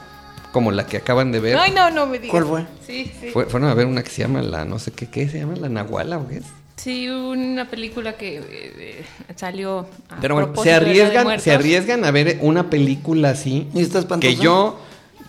[0.53, 1.57] como la que acaban de ver.
[1.57, 2.31] Ay, no, no me digas.
[2.31, 2.67] ¿Cuál fue?
[2.87, 3.31] Sí, sí.
[3.31, 5.55] Fue- fueron a ver una que se llama la, no sé qué, ¿qué se llama?
[5.57, 6.45] La Nahuala o qué es.
[6.77, 9.05] Sí, una película que eh, eh,
[9.37, 13.31] salió a Pero bueno, se de Día de arriesgan, se arriesgan a ver una película
[13.31, 13.69] así.
[13.75, 14.35] ¿Y está espantosa?
[14.35, 14.81] Que yo,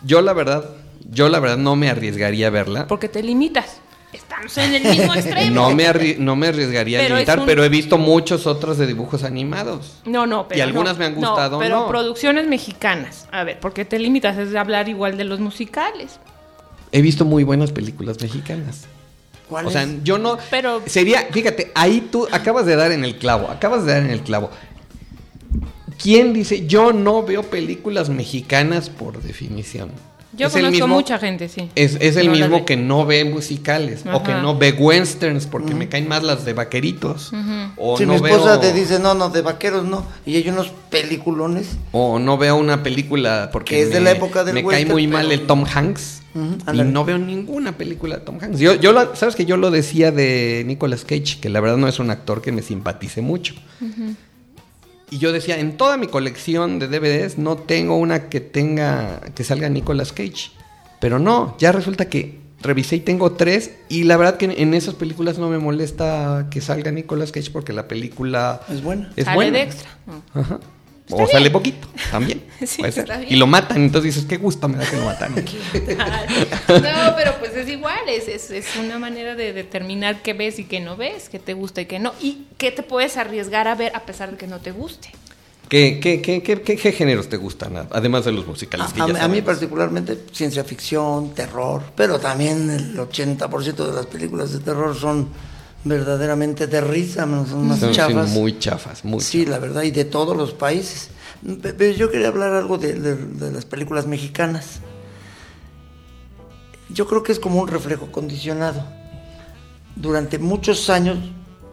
[0.03, 0.63] yo la verdad,
[1.11, 2.87] yo la verdad no me arriesgaría a verla.
[2.87, 3.77] Porque te limitas.
[4.13, 5.51] Estamos en el mismo extremo.
[5.55, 8.85] No me, arri- no me arriesgaría Pero a un- pero he visto muchos otros de
[8.87, 9.97] dibujos animados.
[10.05, 11.87] No, no, pero Y algunas no, me han no, gustado, pero no.
[11.87, 13.27] producciones mexicanas.
[13.31, 14.37] A ver, ¿por qué te limitas?
[14.37, 16.19] Es de hablar igual de los musicales.
[16.91, 18.85] He visto muy buenas películas mexicanas.
[19.49, 20.03] ¿Cuál O sea, es?
[20.03, 20.37] yo no.
[20.49, 23.49] Pero- Sería, fíjate, ahí tú acabas de dar en el clavo.
[23.49, 24.49] Acabas de dar en el clavo.
[26.01, 29.91] ¿Quién dice yo no veo películas mexicanas por definición?
[30.35, 31.69] Yo Es conozco mismo- mucha gente, sí.
[31.75, 35.75] Es, es el No mismo que no ve musicales o que no ve westerns porque
[35.75, 37.31] me caen más las de vaqueritos.
[37.77, 40.05] O Si no mi esposa veo, te dice, no, no, de vaqueros no.
[40.25, 41.67] Y hay unos peliculones.
[41.91, 44.85] O no veo una película porque Que es de me, la época del me cae
[44.85, 46.21] muy mal el Tom Hanks.
[46.35, 48.57] Y no veo ninguna película de Tom Hanks.
[48.59, 51.87] Yo, yo lo- sabes que yo lo decía de Nicolas Cage, que la verdad no
[51.87, 53.53] es un actor que me simpatice mucho.
[55.13, 59.43] Y yo decía, en toda mi colección de DVDs no tengo una que tenga que
[59.43, 60.49] salga Nicolas Cage.
[60.99, 64.95] Pero no, ya resulta que revisé y tengo tres y la verdad que en, esas
[64.95, 69.13] películas no me molesta que salga Nicolas Cage porque la película Es buena.
[69.15, 69.57] es Sale buena.
[69.59, 69.89] de extra.
[70.07, 70.59] No.
[71.09, 72.43] O sale poquito, también.
[72.65, 73.03] Sí, puede ser.
[73.03, 73.33] está bien.
[73.33, 75.35] Y lo matan, entonces dices, qué gusto me da que lo matan.
[76.67, 80.63] No, pero pues es igual, es, es, es una manera de determinar qué ves y
[80.65, 83.75] qué no ves, qué te gusta y qué no, y qué te puedes arriesgar a
[83.75, 85.09] ver a pesar de que no te guste.
[85.69, 88.93] ¿Qué, qué, qué, qué, qué- qué géneros te gustan, además de los musicales?
[88.93, 94.05] que A, ya a- mí particularmente ciencia ficción, terror, pero también el 80% de las
[94.05, 95.29] películas de terror son
[95.83, 98.29] verdaderamente de risa, son más Son- chafas.
[98.29, 101.09] muy chafas, muy Sí, la verdad, y de todos los países.
[101.61, 104.79] Pe- Pero yo quería hablar algo de, de- de las películas mexicanas.
[106.89, 108.85] Yo creo que es como un reflejo condicionado.
[109.95, 111.17] Durante muchos años,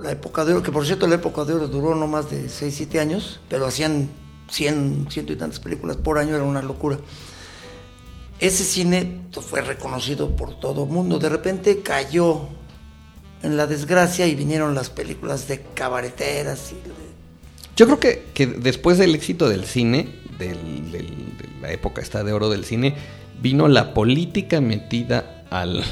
[0.01, 2.49] la época de oro, que por cierto la época de oro duró no más de
[2.49, 4.09] 6, 7 años, pero hacían
[4.51, 6.99] 100, ciento y tantas películas por año, era una locura.
[8.39, 11.19] Ese cine fue reconocido por todo el mundo.
[11.19, 12.49] De repente cayó
[13.43, 16.95] en la desgracia y vinieron las películas de cabareteras y de-
[17.77, 22.23] Yo creo que, que después del éxito del cine, del- del- de la época esta
[22.25, 22.95] de oro del cine,
[23.41, 25.83] vino la política metida al,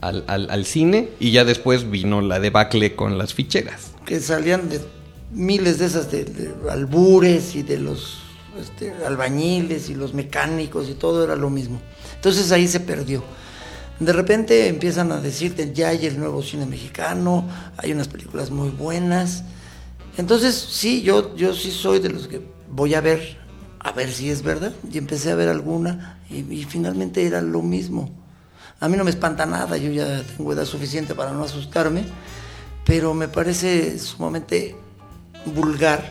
[0.00, 3.92] al, al- al cine y ya después vino la debacle con las ficheras.
[4.06, 4.80] que salían de
[5.32, 8.18] miles de esas de, de albures y de los
[8.60, 11.80] este, albañiles y los mecánicos y todo era lo mismo.
[12.14, 13.24] Entonces ahí se perdió.
[14.00, 18.70] De repente empiezan a decirte, ya hay el nuevo cine mexicano, hay unas películas muy
[18.70, 19.44] buenas.
[20.16, 23.38] Entonces sí, yo, yo sí soy de los que voy a ver,
[23.78, 24.72] a ver si es verdad.
[24.90, 28.10] Y empecé a ver alguna y, y finalmente era lo mismo.
[28.80, 32.04] A mí no me espanta nada, yo ya tengo edad suficiente para no asustarme,
[32.84, 34.76] pero me parece sumamente
[35.46, 36.10] vulgar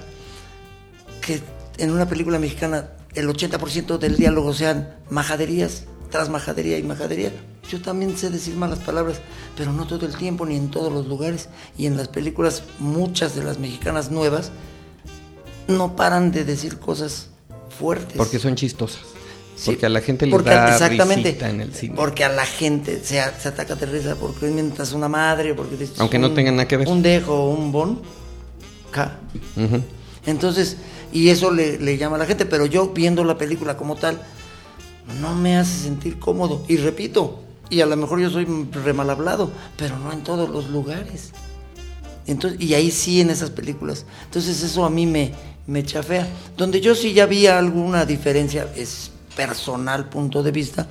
[1.21, 1.41] que
[1.77, 7.31] en una película mexicana el 80% del diálogo sean majaderías, tras majadería y majadería.
[7.69, 9.19] Yo también sé decir malas palabras,
[9.57, 11.49] pero no todo el tiempo ni en todos los lugares.
[11.77, 14.51] Y en las películas, muchas de las mexicanas nuevas
[15.67, 17.29] no paran de decir cosas
[17.77, 18.17] fuertes.
[18.17, 19.01] Porque son chistosas.
[19.55, 21.95] Sí, porque a la gente le da exactamente, risita en el cine.
[21.95, 25.99] Porque a la gente se, se ataca de risa porque mientras una madre, porque dices
[25.99, 26.87] Aunque no un- tenga nada que ver.
[26.87, 28.01] Un dejo o un bon.
[29.55, 29.81] Ujú.
[30.25, 30.77] Entonces,
[31.11, 34.19] y eso le, le llama a la gente, pero yo viendo la película como tal,
[35.21, 36.63] no me hace sentir cómodo.
[36.67, 40.49] Y repito, y a lo mejor yo soy re mal hablado, pero no en todos
[40.49, 41.31] los lugares.
[42.27, 44.05] Entonces, y ahí sí en esas películas.
[44.25, 45.33] Entonces eso a mí me,
[45.67, 46.27] me chafea.
[46.55, 50.87] Donde yo sí ya vi alguna diferencia, es personal punto de vista,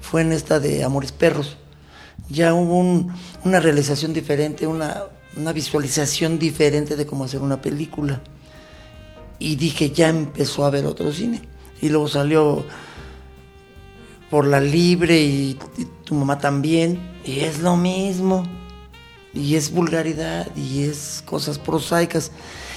[0.00, 1.56] fue en esta de Amores Perros.
[2.28, 3.12] Ya hubo un-
[3.44, 5.04] una realización diferente, una,
[5.36, 8.20] una visualización diferente de cómo hacer una película.
[9.38, 11.42] Y dije, ya empezó a haber otro cine.
[11.80, 12.64] Y luego salió
[14.30, 15.58] por la libre y
[16.12, 18.44] tu mamá también, y es lo mismo.
[19.34, 22.32] Y es vulgaridad, y es cosas prosaicas.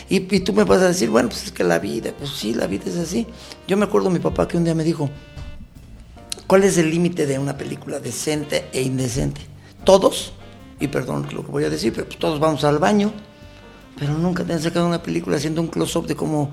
[0.09, 2.53] Y, y tú me vas a decir, bueno, pues es que la vida, pues sí,
[2.53, 3.27] la vida es así.
[3.67, 5.09] Yo me acuerdo mi papá que un día me dijo,
[6.47, 9.41] ¿cuál es el límite de una película decente e indecente?
[9.83, 10.31] Todos,
[10.79, 13.11] y perdón lo que voy a decir, pero pues todos vamos al baño,
[13.99, 16.51] pero nunca te han sacado una película haciendo un close-up de cómo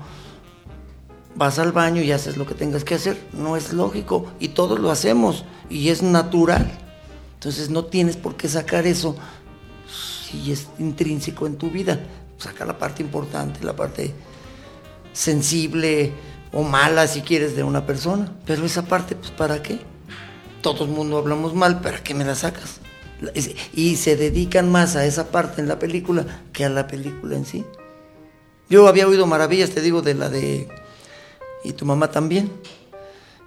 [1.35, 3.17] vas al baño y haces lo que tengas que hacer.
[3.33, 6.71] No es lógico y todos lo hacemos y es natural.
[7.35, 9.15] Entonces no tienes por qué sacar eso
[10.31, 11.99] si es intrínseco en tu vida.
[12.37, 14.13] Saca la parte importante, la parte
[15.13, 16.11] sensible
[16.51, 18.31] o mala si quieres de una persona.
[18.45, 19.79] Pero esa parte, pues ¿para qué?
[20.61, 22.79] Todo el mundo hablamos mal, ¿para qué me la sacas?
[23.73, 27.45] Y se dedican más a esa parte en la película que a la película en
[27.45, 27.65] sí.
[28.69, 30.67] Yo había oído maravillas, te digo, de la de...
[31.63, 32.51] Y tu mamá también.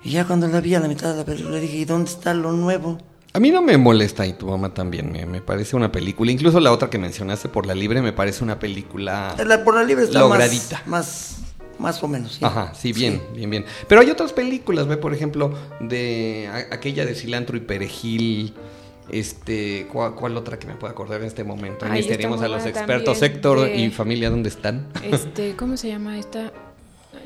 [0.05, 2.33] Y ya cuando la vi a la mitad de la película dije, ¿y dónde está
[2.35, 2.99] lo nuevo?
[3.33, 6.31] A mí no me molesta y tu mamá también, me, me parece una película.
[6.33, 9.35] Incluso la otra que mencionaste por la libre me parece una película...
[9.45, 10.83] La, por la libre está Logradita.
[10.87, 11.37] más,
[11.77, 12.33] más, más o menos.
[12.35, 12.45] sí.
[12.45, 13.65] Ajá, sí, bien, bien, bien.
[13.89, 18.55] Pero hay otras películas, ve, por ejemplo, de a- aquella de cilantro y perejil.
[19.11, 21.85] Este, ¿cuál, cuál otra que me puedo acordar en este momento?
[21.89, 24.89] Ahí tenemos a los expertos, Héctor de- y familia, ¿dónde están?
[25.03, 26.53] Este, ¿cómo se llama esta?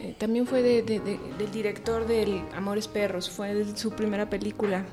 [0.03, 4.87] Eh, También fue de- de- de- del director del Amores Perros, fue su primera película.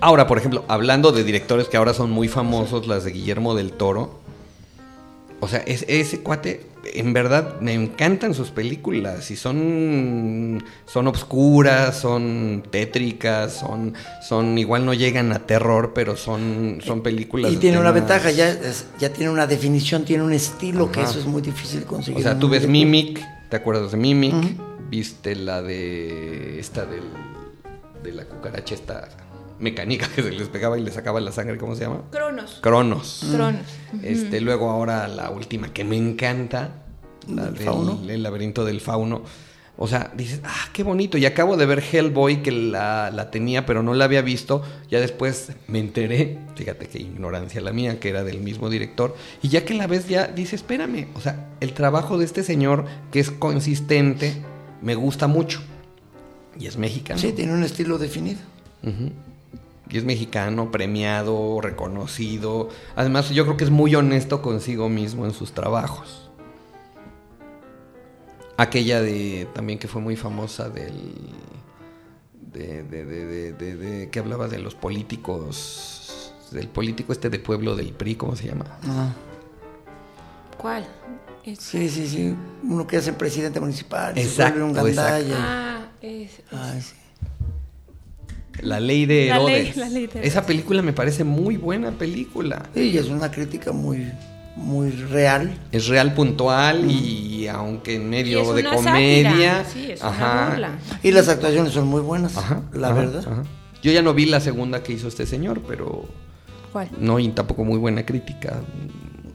[0.00, 3.72] Ahora, por ejemplo, hablando de directores que ahora son muy famosos, las de Guillermo del
[3.72, 4.21] Toro.
[5.42, 6.60] O sea, es, ese cuate,
[6.94, 9.28] en verdad, me encantan sus películas.
[9.32, 16.78] Y son, son obscuras, son tétricas, son, son, igual no llegan a terror, pero son,
[16.80, 17.52] son películas.
[17.52, 18.56] Y tiene una ventaja, ya,
[19.00, 22.20] ya tiene una definición, tiene un estilo que eso es muy difícil conseguir.
[22.20, 22.68] O sea, tú ves.
[22.68, 24.56] Mimic, ¿te acuerdas de Mimic?
[24.88, 27.02] Viste la de esta del,
[28.04, 29.08] de la cucaracha esta
[29.62, 32.02] mecánica que se les pegaba y le sacaba la sangre, ¿cómo se llama?
[32.10, 32.58] Cronos.
[32.60, 33.26] Cronos.
[33.32, 33.62] Cronos.
[34.02, 36.82] Este, luego ahora la última que me encanta,
[37.28, 38.00] la ¿El del fauno?
[38.06, 39.22] el laberinto del fauno.
[39.78, 41.16] O sea, dices, ah, qué bonito.
[41.16, 44.62] Y acabo de ver Hellboy que la, la tenía, pero no la había visto.
[44.90, 49.16] Ya después me enteré, fíjate qué ignorancia la mía, que era del mismo director.
[49.40, 51.08] Y ya que la ves, ya dices, espérame.
[51.14, 54.42] O sea, el trabajo de este señor, que es consistente,
[54.82, 55.62] me gusta mucho.
[56.58, 57.18] Y es mexicano.
[57.18, 58.40] Sí, tiene un estilo definido.
[59.92, 62.70] Y es mexicano, premiado, reconocido.
[62.96, 66.30] Además, yo creo que es muy honesto consigo mismo en sus trabajos.
[68.56, 70.94] Aquella de también que fue muy famosa del
[72.52, 77.38] de, de- de- de- de- de- que hablaba de los políticos del político este de
[77.38, 78.66] pueblo del PRI, ¿cómo se llama?
[78.82, 79.14] Ajá.
[80.58, 80.86] ¿Cuál?
[81.44, 82.34] Es- Sí, sí, sí.
[82.62, 84.14] Uno que es el presidente municipal.
[84.14, 85.36] se Exacto, vuelve un gandalla.
[85.38, 86.94] Ah, es, es- Ay, sí.
[88.60, 89.76] La ley de La ley- Herodes.
[89.76, 92.68] la ley de Esa película me parece muy buena película.
[92.74, 94.12] Sí, es una crítica muy,
[94.56, 95.56] muy real.
[95.72, 99.64] Es real puntual y aunque en y medio es de una comedia.
[99.64, 100.78] sátira, Sí, es una ajá, burla.
[101.02, 103.24] Y las actuaciones son muy buenas, Ajá, la ajá, verdad.
[103.26, 103.42] ajá.
[103.82, 106.04] Yo ya no vi la segunda que hizo este señor, pero
[106.72, 106.88] ¿Cuál?
[107.00, 108.60] no y tampoco muy buena crítica.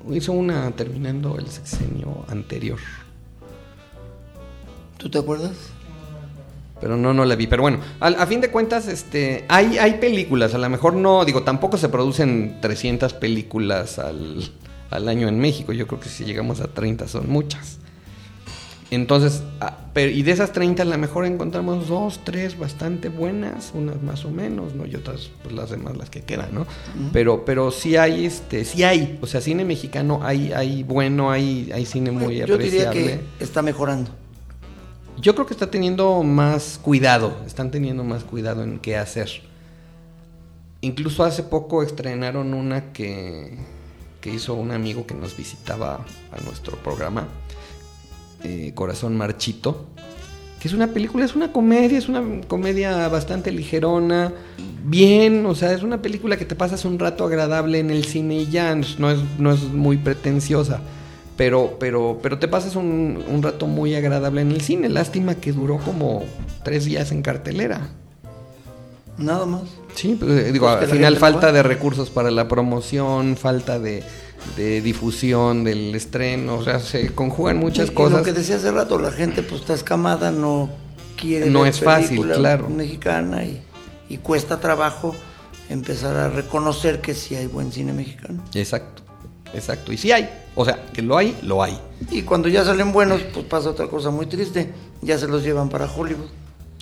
[0.09, 2.79] Hizo una terminando el sexenio anterior,
[4.97, 5.51] ¿Tú te acuerdas?
[6.79, 7.47] Pero no no la vi.
[7.47, 10.53] Pero bueno, al- a, fin de cuentas, este, hay hay películas.
[10.53, 14.49] A lo mejor no digo tampoco se producen 300 películas al,
[14.89, 15.73] al año en México.
[15.73, 17.77] Yo creo que si llegamos a 30 son muchas.
[18.89, 23.71] Entonces, ah, pero, y de esas 30 a lo mejor encontramos dos, tres bastante buenas,
[23.73, 24.85] unas más o menos, ¿no?
[24.85, 26.65] Y otras, pues las demás las que quedan, ¿no?
[27.11, 31.69] Pero, pero sí hay, este, sí hay, o sea, cine mexicano hay, hay bueno, hay,
[31.73, 33.19] hay cine muy Yo diría apreciable.
[33.37, 34.11] que está mejorando.
[35.19, 39.29] Yo creo que está teniendo más cuidado, están teniendo más cuidado en qué hacer.
[40.81, 43.57] Incluso hace poco estrenaron una que,
[44.21, 47.27] que hizo un amigo que nos visitaba a nuestro programa,
[48.43, 49.87] eh, Corazón Marchito,
[50.59, 54.33] que es una película, es una comedia, es una comedia bastante ligerona,
[54.85, 58.41] bien, o sea, es una película que te pasas un rato agradable en el cine
[58.41, 60.81] y ya, no es, no es muy pretenciosa.
[61.37, 64.89] Pero, pero, pero te pasas un, un rato muy agradable en el cine.
[64.89, 66.23] Lástima que duró como
[66.63, 67.89] tres días en cartelera.
[69.17, 69.63] Nada más.
[69.95, 74.03] Sí, pues, eh, digo, Pues al final falta de recursos para la promoción, falta de,
[74.55, 78.19] de difusión del estreno, o sea, se conjugan muchas Y- y cosas.
[78.19, 80.69] lo que decía hace rato, la gente pues está escamada, no
[81.19, 82.69] quiere No ver es fácil, claro.
[82.69, 83.59] mexicana y,
[84.07, 85.15] y cuesta trabajo
[85.69, 88.43] empezar a reconocer que sí hay buen cine mexicano.
[88.53, 89.01] Exacto,
[89.53, 89.91] exacto.
[89.91, 91.79] Y sí hay, o sea, que lo hay, lo hay.
[92.11, 95.69] Y cuando ya salen buenos, pues pasa otra cosa muy triste, ya se los llevan
[95.69, 96.29] para Hollywood.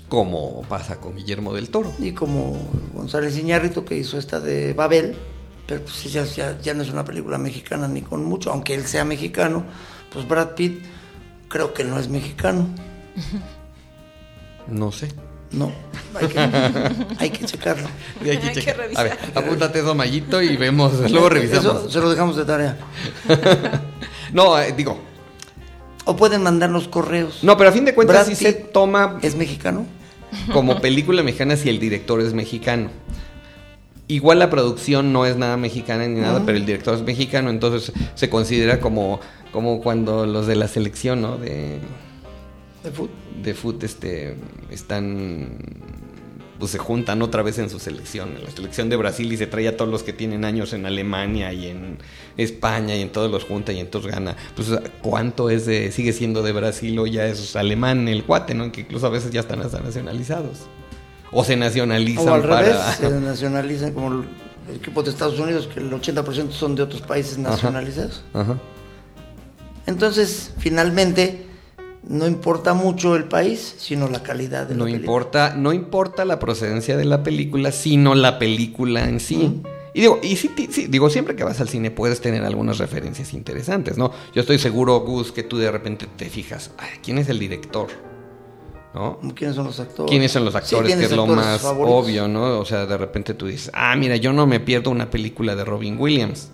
[0.09, 1.91] como pasa con Guillermo del Toro.
[1.99, 2.57] Y como
[2.93, 5.15] González Iñárritu que hizo esta de Babel,
[5.67, 8.85] pero pues ya, ya, ya no es una película mexicana ni con mucho, aunque él
[8.85, 9.63] sea mexicano,
[10.13, 10.83] pues Brad Pitt
[11.47, 12.67] creo que no es mexicano.
[14.67, 15.09] No sé.
[15.55, 15.71] No,
[16.13, 16.39] hay que,
[17.19, 17.87] hay que checarlo.
[18.21, 18.99] Hay que Hay que revisar.
[18.99, 21.65] A ver, apúntate eso, Mayito, y vemos, luego revisamos.
[21.65, 22.77] Eso se lo dejamos de tarea.
[24.33, 24.97] No, eh, digo,
[26.03, 27.39] O pueden mandarnos correos.
[27.43, 29.85] no, pero a fin de cuentas sí se Pitt toma ¿Es mexicano?
[30.51, 32.89] como película mexicana si el director es mexicano.
[34.07, 37.93] Igual la producción no es nada mexicana ni nada, pero el director es mexicano, entonces
[38.15, 39.19] se considera como,
[39.51, 41.37] como cuando los de la selección, ¿no?
[41.37, 41.79] De,
[42.83, 43.09] ¿De fútbol?
[43.43, 44.35] De foot este,
[44.69, 45.57] están,
[46.59, 49.47] pues se juntan otra vez en su selección, en la selección de Brasil y se
[49.47, 51.97] trae a todos los que tienen años en Alemania y en
[52.37, 54.35] España y en todos los junta y entonces gana.
[54.55, 54.69] Pues
[55.01, 58.71] cuánto es de, sigue siendo de Brasil o ya es alemán el cuate, ¿no?
[58.71, 60.67] Que incluso a veces ya están hasta nacionalizados.
[61.31, 62.61] O se nacionalizan O al para...
[62.61, 64.23] revés, se nacionalizan como
[64.69, 68.23] el equipo de Estados Unidos, que el 80% son de otros países nacionalizados.
[68.33, 68.57] Ajá.
[69.85, 71.45] Entonces, finalmente,
[72.07, 75.05] no importa mucho el país, sino la calidad de No la película.
[75.05, 79.61] importa, no importa la procedencia de la película, sino la película en sí.
[79.93, 83.33] Y digo, y sí, sí, digo, siempre que vas al cine puedes tener algunas referencias
[83.33, 84.11] interesantes, ¿no?
[84.33, 87.87] Yo estoy seguro, Gus, que tú de repente te fijas, "Ay, ¿quién es el director?
[88.93, 89.19] ¿No?
[89.35, 90.09] ¿Quiénes son los actores?
[90.09, 90.87] ¿Quiénes son los actores?
[90.87, 92.03] ¿tienes que es lo más favoritos?
[92.05, 92.59] obvio, ¿no?
[92.59, 95.65] O sea, de repente tú dices, ah, mira, yo no me pierdo una película de
[95.65, 96.49] Robin Williams.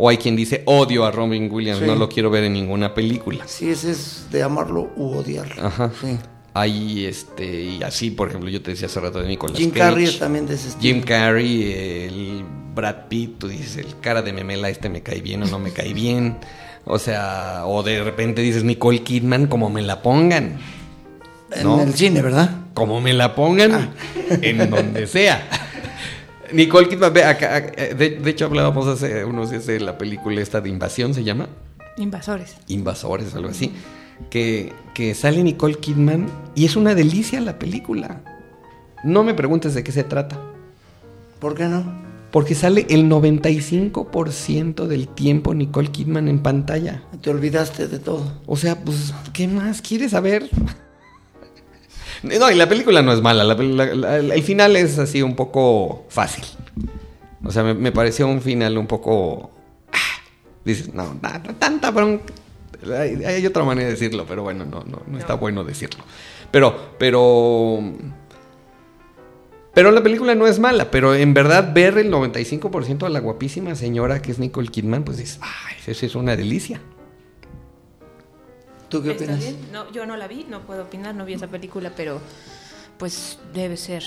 [0.00, 1.84] O hay quien dice, odio a Robin Williams, Sí.
[1.86, 3.44] no lo quiero ver en ninguna película.
[3.48, 5.66] Sí, ese es de amarlo u odiarlo.
[5.66, 5.90] Ajá.
[6.00, 6.16] Sí.
[6.54, 9.80] Hay este, y así, por ejemplo, yo te decía hace rato de Nicolas Jim Cage.
[9.80, 10.94] Carrey es también de ese estilo.
[10.94, 12.44] Jim Carrey, el
[12.74, 15.72] Brad Pitt, tú dices, el cara de memela, este me cae bien o no me
[15.72, 16.38] cae bien.
[16.84, 20.58] O sea, o de repente dices Nicole Kidman, como me la pongan.
[21.52, 21.80] En ¿no?
[21.82, 22.50] el cine, ¿verdad?
[22.74, 23.88] Como me la pongan, Ah.
[24.42, 25.48] en donde sea.
[26.52, 30.40] Nicole Kidman, ve, acá, acá, de, de hecho hablábamos hace unos días de la película
[30.40, 31.48] esta de Invasión, se llama.
[31.96, 32.56] Invasores.
[32.68, 33.72] Invasores, algo así.
[34.30, 38.22] Que, que sale Nicole Kidman y es una delicia la película.
[39.04, 40.40] No me preguntes de qué se trata.
[41.38, 41.84] ¿Por qué no?
[42.30, 47.02] Porque sale el 95% del tiempo Nicole Kidman en pantalla.
[47.22, 48.40] Te olvidaste de todo.
[48.46, 50.50] O sea, pues, ¿qué más quieres saber?
[52.22, 53.44] No, y la película no es mala.
[53.44, 56.44] la la- la- el final es así un poco fácil.
[57.44, 59.50] O sea, me, me pareció un final un poco...
[59.92, 60.22] ah,
[60.64, 62.24] Dices, no, na- na- tanta bronca.
[62.98, 66.04] Hay, hay otra manera de decirlo, pero bueno, no, no, no está bueno decirlo.
[66.50, 67.80] Pero, pero...
[69.74, 73.74] Pero la película no es mala, pero en verdad ver el 95% de la guapísima
[73.76, 76.80] señora que es Nicole Kidman, pues dices, ay, eso es una delicia.
[78.88, 79.40] ¿Tú qué ¿Está opinas?
[79.40, 79.56] bien?
[79.72, 82.20] No, yo no la vi, no puedo opinar, no vi esa película, pero
[82.98, 84.02] pues debe ser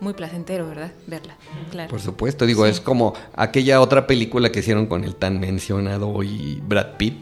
[0.00, 0.92] muy placentero, ¿verdad?
[1.06, 1.36] Verla,
[1.70, 1.90] claro.
[1.90, 6.62] Por supuesto, digo, es como aquella otra película que hicieron con el tan mencionado hoy
[6.66, 7.16] Brad Pitt,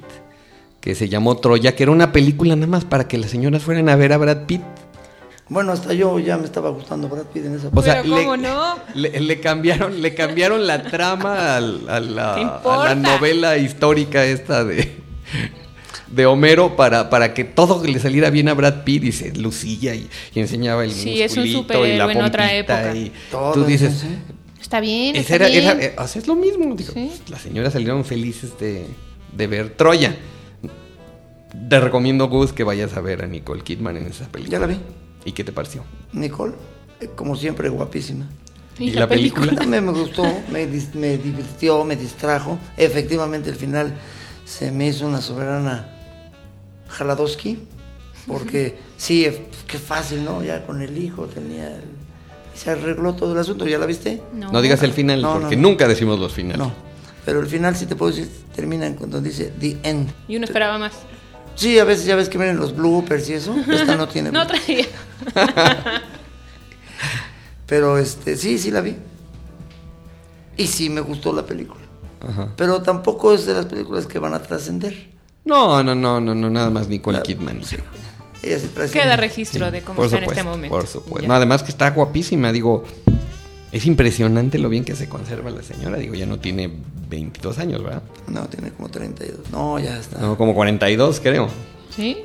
[0.81, 3.89] que se llamó Troya, que era una película nada más para que las señoras fueran
[3.89, 4.63] a ver a Brad Pitt.
[5.49, 8.23] Bueno, hasta yo ya me estaba gustando Brad Pitt en esa O sea, Pero le,
[8.25, 8.75] ¿cómo no?
[8.95, 14.25] le, le cambiaron, le cambiaron la trama al- a, la, ¿Qué a la novela histórica
[14.25, 14.97] esta de,
[16.09, 19.95] de Homero para, para que todo le saliera bien a Brad Pitt y se lucilla
[19.95, 22.97] y, y enseñaba el Sí, es un musculito y la superhéroe en otra pompita época.
[22.97, 24.09] y Todo, tú dices, ¿sí?
[24.61, 25.65] Está bien, Esa está era, bien.
[25.65, 26.75] era- eh, o sea, es lo mismo.
[26.75, 27.07] digo, Sí.
[27.17, 28.87] pues, las señoras salieron felices de,
[29.37, 30.17] de ver Troya.
[31.69, 34.59] Te recomiendo, Gus, que vayas a ver a Nicole Kidman en esa película.
[34.59, 34.79] Ya la vi.
[35.25, 35.85] ¿Y qué te pareció?
[36.13, 36.55] Nicole,
[37.01, 38.29] eh, como siempre, guapísima.
[38.79, 39.55] ¿Y la película?
[39.55, 42.59] También me gustó, me, me divirtió, me distrajo.
[42.77, 43.95] Efectivamente, el final
[44.45, 45.96] se me hizo una soberana
[46.89, 47.59] Jaladowski,
[48.27, 50.43] porque sí, eh, qué fácil, ¿no?
[50.43, 51.69] Ya con el hijo tenía...
[51.77, 51.97] el-
[52.55, 54.23] se arregló todo el asunto, ¿ya la viste?
[54.33, 55.69] No, digas el final, No, no, porque no.
[55.69, 56.59] nunca decimos los finales.
[56.59, 56.73] No,
[57.27, 60.11] pero el final sí te puedo decir, termina cuando dice The End.
[60.27, 60.95] Y uno esperaba más.
[61.55, 64.47] Sí, a veces ya ves que vienen los bloopers y eso, esta no tiene No
[64.47, 64.87] traía.
[67.67, 68.97] Pero este, sí, sí la vi.
[70.57, 71.81] Y sí me gustó la película.
[72.27, 72.53] Ajá.
[72.57, 75.11] Pero tampoco es de las películas que van a trascender.
[75.47, 77.61] No, no, no, no, no, nada más Nicole Kidman.
[78.43, 78.91] Ella sí trasciende.
[78.91, 80.77] Queda registro de cómo está supuesto, en este momento.
[80.77, 81.29] por supuesto.
[81.29, 82.85] No, además que está guapísima, digo,
[83.73, 85.97] es impresionante lo bien que se conserva la señora.
[85.99, 86.71] Digo, ya no tiene
[87.09, 88.03] 22 años, ¿verdad?
[88.29, 89.51] No, tiene como 32.
[89.53, 90.19] No, ya está.
[90.19, 91.49] No, como 42, creo.
[91.95, 92.19] ¿Sí?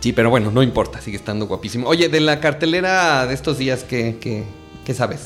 [0.00, 1.86] Sí, pero bueno, no importa, sigue estando guapísimo.
[1.86, 4.44] Oye, de la cartelera de estos días, ¿qué, qué,
[4.84, 5.20] qué sabes?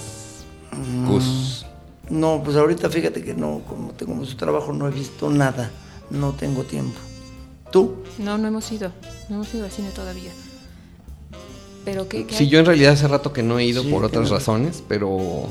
[1.06, 1.66] Gus.
[2.10, 5.70] No, pues ahorita fíjate que no, como tengo mucho trabajo, no he visto nada.
[6.10, 6.98] No tengo tiempo.
[7.72, 7.96] ¿Tú?
[8.18, 8.92] No, no hemos ido.
[9.28, 10.30] No hemos ido al cine todavía.
[11.84, 12.50] pero ¿qué, qué Sí, hay?
[12.50, 15.46] yo en realidad hace rato que no he ido Sí, por otras razones, pero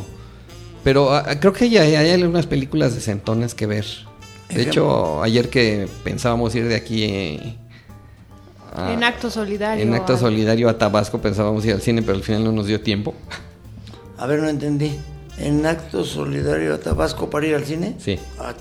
[0.83, 3.85] pero ah, creo que ya hay, hay algunas películas de centonas que ver.
[4.49, 7.55] De hecho, ayer que pensábamos ir de aquí eh,
[8.73, 9.83] a- En acto solidario.
[9.83, 12.67] en acto a- solidario a Tabasco pensábamos ir al cine, pero al final no nos
[12.67, 13.13] dio tiempo.
[14.17, 14.97] A ver, no entendí.
[15.39, 17.95] ¿En acto solidario a Tabasco para ir al cine?
[17.99, 18.17] Sí.
[18.39, 18.53] Ah.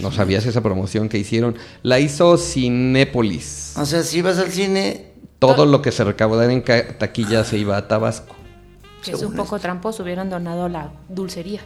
[0.00, 1.56] No sabías esa promoción que hicieron.
[1.82, 3.74] La hizo Cinépolis.
[3.76, 6.64] O sea, si vas al cine, Todo lo que se recaudara en
[6.98, 8.34] taquilla se iba a Tabasco.
[9.04, 11.60] Que es un poco tramposo, hubieran donado la dulcería.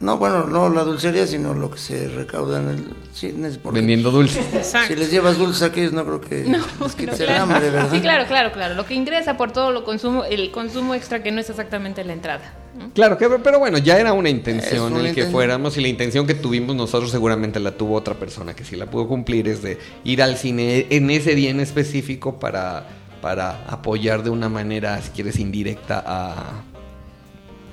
[0.00, 3.50] No, bueno, no la dulcería, sino lo que se recauda en el cine.
[3.72, 4.44] Vendiendo dulces.
[4.86, 7.88] Si les llevas dulces a aquellos, no creo que les quites el hambre, ¿verdad?
[7.90, 8.74] Sí, claro, claro, claro.
[8.74, 12.12] Lo que ingresa por todo lo consumo, el consumo extra que no es exactamente la
[12.12, 12.54] entrada.
[12.76, 12.90] ¿no?
[12.90, 15.32] Claro, que, pero bueno, ya era una intención una el que intención.
[15.32, 18.86] fuéramos y la intención que tuvimos nosotros seguramente la tuvo otra persona que sí la
[18.86, 22.88] pudo cumplir es de ir al cine en ese día en específico para,
[23.22, 26.62] para apoyar de una manera, si quieres, indirecta a...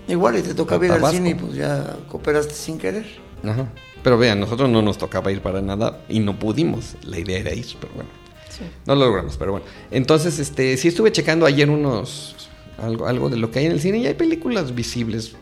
[0.07, 3.05] Igual y te tocaba A ir al cine y pues ya cooperaste sin querer.
[3.43, 3.67] Ajá.
[4.03, 6.95] Pero vean, nosotros no nos tocaba ir para nada y no pudimos.
[7.03, 8.09] La idea era ir, pero bueno.
[8.49, 8.63] Sí.
[8.85, 9.65] No lo logramos, pero bueno.
[9.91, 12.49] Entonces, este, sí estuve checando ayer unos
[12.81, 15.35] algo, algo de lo que hay en el cine y hay películas visibles.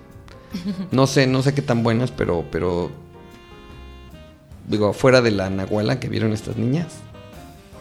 [0.92, 2.90] No sé, no sé qué tan buenas, pero, pero
[4.68, 6.88] digo, fuera de la Nahuala que vieron estas niñas.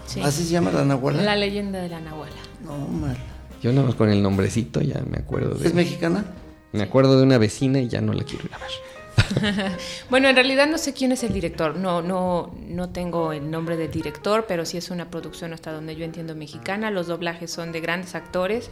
[0.07, 0.20] Sí.
[0.20, 1.22] Así se llama la Nahuala.
[1.22, 2.37] La leyenda de la Nahuala.
[2.62, 3.16] No, mal.
[3.62, 5.72] Yo nada más con el nombrecito ya me acuerdo ¿Es de.
[5.72, 6.24] mexicana?
[6.72, 8.68] Me acuerdo de una vecina y ya no la quiero ir a ver.
[10.10, 11.76] Bueno, en realidad no sé quién es el director.
[11.76, 15.96] No, no, no tengo el nombre del director, pero sí es una producción hasta donde
[15.96, 16.90] yo entiendo mexicana.
[16.90, 18.70] Los doblajes son de grandes actores.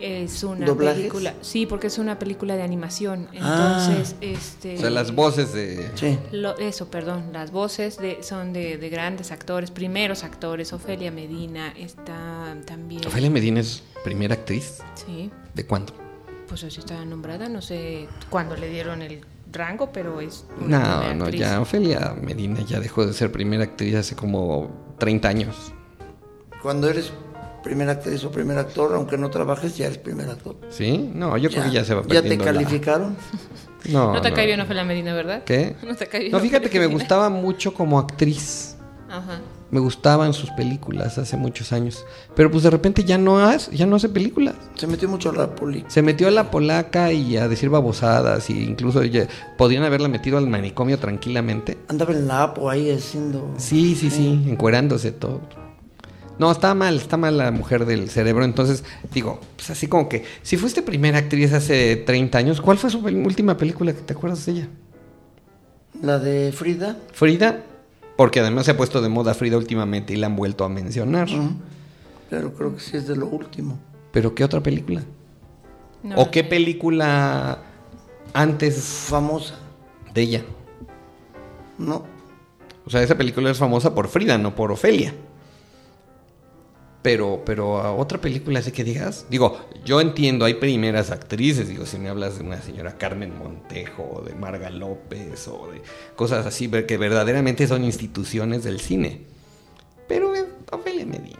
[0.00, 0.96] Es una ¿Doblajes?
[0.98, 1.34] película.
[1.42, 3.28] Sí, porque es una película de animación.
[3.40, 3.86] Ah.
[3.86, 4.76] Entonces, este.
[4.76, 5.90] O sea, las voces de.
[5.94, 6.18] Sí.
[6.32, 11.72] Lo- eso, perdón, las voces de, son de, de grandes actores, primeros actores, Ofelia Medina,
[11.78, 13.06] está también...
[13.06, 14.78] Ofelia Medina es primera actriz.
[15.06, 15.94] Sí, ¿De cuándo?
[16.52, 20.44] Pues así está nombrada, no sé cuándo le dieron el rango, pero es...
[20.60, 21.40] una No, primera no, actriz.
[21.40, 25.72] ya Ofelia Medina ya dejó de ser primera actriz hace como 30 años.
[26.62, 27.10] Cuando eres
[27.64, 30.56] primer actriz o primer actor, aunque no trabajes, ya eres primer actor.
[30.68, 31.10] ¿Sí?
[31.14, 33.16] No, yo creo que ya se va ¿Ya te perdiendo la- calificaron?
[33.90, 35.42] No, No te cae bien Ofelia Medina, ¿verdad?
[35.44, 35.74] ¿Qué?
[35.82, 38.76] No te cae bien No, fíjate que me gustaba mucho como actriz.
[39.08, 39.40] Ajá.
[39.72, 42.04] Me gustaban sus películas hace muchos años.
[42.36, 44.54] Pero pues de repente ya no hace, ya no hace películas.
[44.76, 45.82] Se metió mucho a la poli.
[45.88, 48.50] Se metió a la polaca y a decir babosadas.
[48.50, 51.78] Y incluso ya- podrían haberla metido al manicomio tranquilamente.
[51.88, 53.54] Andaba en la APO ahí haciendo...
[53.56, 55.40] Sí, sí, sí, encuerándose todo.
[56.38, 58.44] No, está mal, está mal la mujer del cerebro.
[58.44, 62.90] Entonces, digo, pues así como que, si fuiste primera actriz hace 30 años, ¿cuál fue
[62.90, 64.68] su última película que te acuerdas de ella?
[66.02, 66.96] La de Frida.
[67.12, 67.62] Frida,
[68.22, 71.28] porque además se ha puesto de moda Frida últimamente y la han vuelto a mencionar.
[71.28, 71.54] Ujú.
[72.30, 73.80] Pero creo que sí es de lo último.
[74.12, 75.02] ¿Pero qué otra película?
[76.04, 76.48] No, ¿O no qué sé.
[76.48, 77.58] película
[78.32, 79.56] antes Famosa.
[80.14, 80.42] de ella?
[81.78, 82.04] No.
[82.86, 85.12] O sea, esa película es famosa por Frida, no por Ofelia.
[87.02, 91.84] Pero, pero a otra película así que digas, digo, yo entiendo, hay primeras actrices, digo,
[91.84, 95.82] si me hablas de una señora Carmen Montejo, o de Marga López, o de
[96.14, 99.22] cosas así, que verdaderamente son instituciones del cine.
[100.06, 101.38] Pero es Ofelia Medina.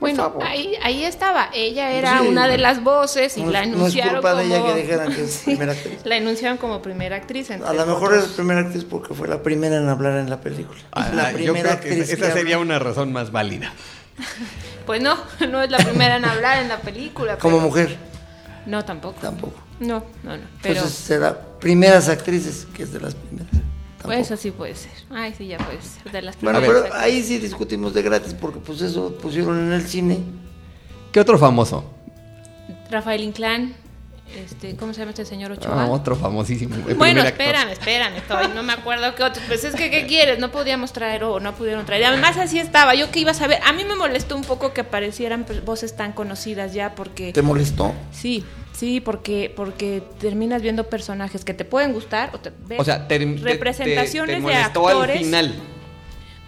[0.00, 0.44] Por Bueno, favor.
[0.44, 1.50] ahí, ahí estaba.
[1.54, 2.26] Ella era Sí.
[2.28, 4.74] una de las voces y No la no es anunciaron culpa de ella como...
[4.74, 5.98] que dijeran que es primera actriz.
[6.04, 7.50] La anunciaron como primera actriz.
[7.52, 8.24] A lo mejor otros.
[8.26, 10.80] es primera actriz porque fue la primera en hablar en la película.
[10.92, 13.72] Ah, la yo creo que esa, que esa sería una razón más válida.
[14.86, 15.16] Pues no,
[15.48, 17.36] no es la primera en hablar en la película.
[17.38, 17.96] Como pero- mujer,
[18.66, 19.18] No, tampoco.
[19.20, 19.60] tampoco.
[19.80, 20.42] No, no, no.
[20.62, 23.50] Pero Entonces será primeras actrices, que es de las primeras.
[23.52, 24.14] Tampoco.
[24.14, 24.92] pues así puede ser.
[25.10, 26.10] Ay, sí, ya puede ser.
[26.12, 27.00] De las Bueno, primeras pero actrices.
[27.16, 30.18] ahí sí discutimos de gratis porque pues eso pusieron en el cine.
[31.12, 31.84] ¿Qué otro famoso?
[32.90, 33.74] Rafael Inclán.
[34.36, 35.84] Este, ¿Cómo se llama este señor Ochoa?
[35.84, 36.76] Ah, otro famosísimo.
[36.96, 39.44] Bueno, espérame, espérame, estoy, no me acuerdo qué otros.
[39.48, 40.38] Pues es que, ¿qué quieres?
[40.38, 42.04] No podíamos traer o no pudieron traer.
[42.04, 42.94] Además, así estaba.
[42.94, 43.58] Yo que iba a saber.
[43.64, 47.32] A mí me molestó un poco que aparecieran pues, voces tan conocidas ya, porque.
[47.32, 47.94] ¿Te molestó?
[48.12, 52.30] Sí, sí, porque, porque terminas viendo personajes que te pueden gustar.
[52.34, 55.16] O, te, ves O sea, te, representaciones te de molestó actores.
[55.16, 55.54] al final.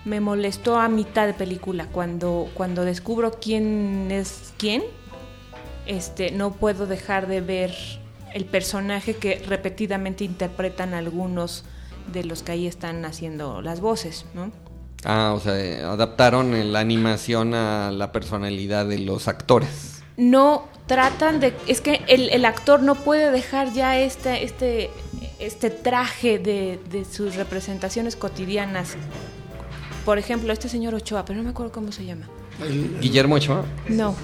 [0.05, 1.87] Me molestó a mitad de película.
[1.91, 4.83] Cuando, cuando descubro quién es quién,
[5.91, 7.75] este, no puedo dejar de ver
[8.33, 11.65] el personaje que repetidamente interpretan algunos
[12.13, 14.53] de los que ahí están haciendo las voces, ¿no?
[15.05, 20.03] Ah, o sea, adaptaron la animación a la personalidad de los actores.
[20.17, 21.57] No tratan de...
[21.67, 24.91] Es que el, el actor no puede dejar ya este, este,
[25.41, 28.97] este traje de, de sus representaciones cotidianas.
[30.05, 32.29] Por ejemplo, este señor Ochoa, pero no me acuerdo cómo se llama.
[33.01, 33.65] Guillermo Ochoa.
[33.89, 34.15] No,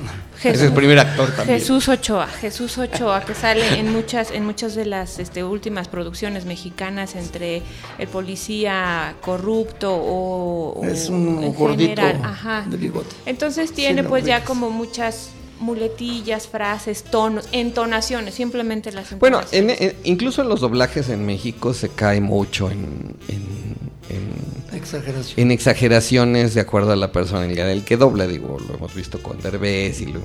[0.43, 1.59] Es el primer actor también.
[1.59, 6.45] Jesús Ochoa, Jesús Ochoa, que sale en muchas, en muchas de las este, últimas producciones
[6.45, 7.63] mexicanas entre
[7.99, 12.65] el policía corrupto o, o Es un en gordito general, ajá.
[12.69, 13.15] de bigote.
[13.27, 19.81] Entonces tiene pues ya como muchas muletillas, frases, tonos, entonaciones, simplemente las Bueno, entonaciones.
[19.81, 23.77] en- en- incluso en los doblajes en México se cae mucho en, en-
[24.11, 25.41] en- Exageración.
[25.41, 28.27] en exageraciones de acuerdo a la personalidad del que dobla.
[28.27, 30.21] Digo, lo hemos visto con Derbez y lo-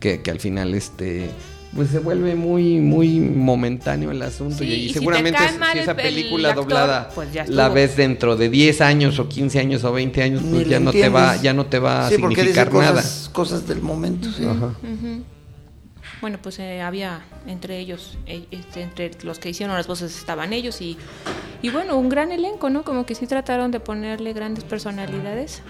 [0.00, 1.30] que, que al final este
[1.74, 5.78] pues se vuelve muy muy momentáneo el asunto Sí, y, y si te seguramente si
[5.78, 9.58] esa el- el película actor, doblada pues la ves dentro de 10 años o 15
[9.58, 12.16] años o 20 años pues ya no te va ya no te va a Sí,
[12.18, 12.92] porque dice significar nada.
[13.02, 14.44] cosas, cosas del momento, sí.
[14.44, 14.72] Ajá.
[16.24, 20.54] Bueno, pues eh, había entre ellos, eh, este, entre los que hicieron las voces estaban
[20.54, 20.96] ellos y,
[21.60, 22.82] y bueno, un gran elenco, ¿no?
[22.82, 25.60] Como que sí trataron de ponerle grandes personalidades.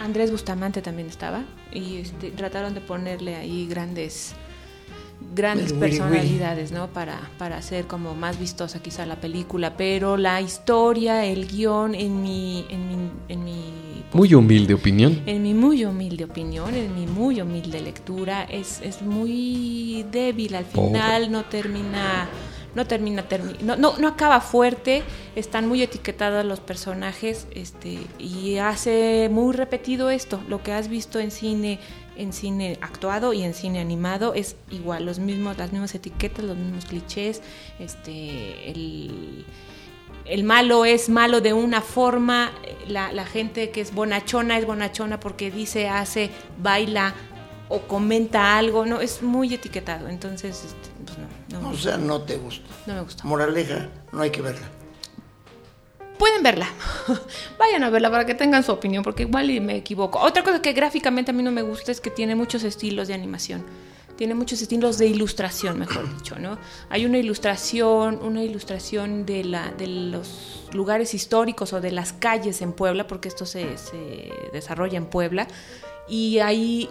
[0.00, 4.34] Andrés Bustamante también estaba y este, trataron de ponerle ahí grandes
[5.34, 6.88] grandes personalidades, ¿no?
[6.88, 12.22] Para, para hacer como más vistosa quizá la película, pero la historia, el guion, en
[12.22, 13.64] mi, en mi, en mi
[14.12, 15.22] Muy humilde opinión.
[15.26, 20.54] en mi muy humilde opinión, en mi muy humilde lectura, es, es muy débil.
[20.54, 20.88] Al Pobre.
[20.88, 22.28] final no termina,
[22.74, 25.02] no termina, termi- no, no, no acaba fuerte.
[25.34, 30.40] Están muy etiquetados los personajes, este, y hace muy repetido esto.
[30.48, 31.78] Lo que has visto en cine,
[32.16, 36.56] en cine actuado y en cine animado es igual, los mismos, las mismas etiquetas, los
[36.56, 37.42] mismos clichés,
[37.78, 39.44] este, el
[40.24, 42.52] el malo es malo de una forma,
[42.86, 47.14] la, la gente que es bonachona es bonachona porque dice, hace, baila
[47.68, 52.22] o comenta algo, no, es muy etiquetado, entonces este, pues no, no, O sea, no
[52.22, 52.68] te gusta.
[52.86, 53.24] no me gusta.
[53.24, 54.68] Moraleja, no hay que verla.
[56.18, 56.68] Pueden verla,
[57.58, 60.18] vayan a verla para que tengan su opinión, porque igual me equivoco.
[60.20, 63.14] Otra cosa que gráficamente a mí no me gusta es que tiene muchos estilos de
[63.14, 63.64] animación.
[64.16, 66.58] Tiene muchos estilos de ilustración, mejor dicho, ¿no?
[66.90, 72.62] Hay una ilustración, una ilustración de, la, de los lugares históricos o de las calles
[72.62, 75.48] en Puebla, porque esto se, se desarrolla en Puebla,
[76.08, 76.90] y ahí,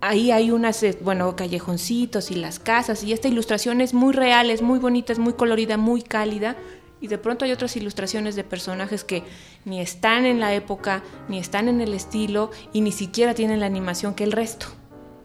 [0.00, 4.50] ahí hay unas, eh, bueno, callejoncitos y las casas, y esta ilustración es muy real,
[4.50, 6.56] es muy bonita, es muy colorida, muy cálida,
[7.00, 9.22] y de pronto hay otras ilustraciones de personajes que
[9.64, 13.66] ni están en la época, ni están en el estilo, y ni siquiera tienen la
[13.66, 14.66] animación que el resto.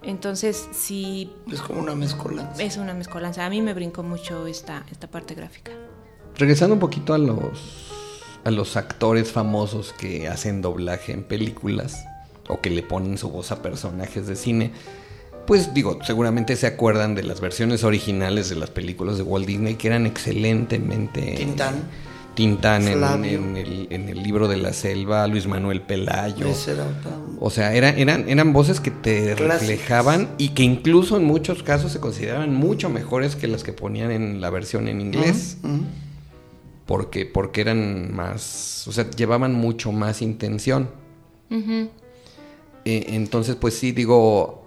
[0.03, 2.61] Entonces, sí, Es como una mezcolanza.
[2.63, 3.45] es una mezcolanza.
[3.45, 5.72] A mí me brincó mucho esta, esta parte gráfica.
[6.38, 7.91] Regresando un poquito a los
[8.43, 12.03] a los actores famosos que hacen doblaje en películas
[12.47, 14.72] o que le ponen su voz a personajes de cine,
[15.48, 19.76] pues digo, seguramente se acuerdan de las versiones originales de las películas de Walt Disney
[19.76, 21.76] que eran excelentemente Tintán.
[22.36, 26.48] Tintán en, el, en el libro de la selva, Luis Manuel Pelayo.
[26.48, 29.62] Ese era tan- O sea, era- eran, eran voces que te Clásicas.
[29.68, 34.12] reflejaban y que incluso en muchos casos se consideraban mucho mejores que las que ponían
[34.12, 35.58] en la versión en inglés.
[36.86, 40.89] Porque, porque eran más, o sea, llevaban mucho más intención.
[42.86, 44.61] Eh, entonces, pues sí, digo,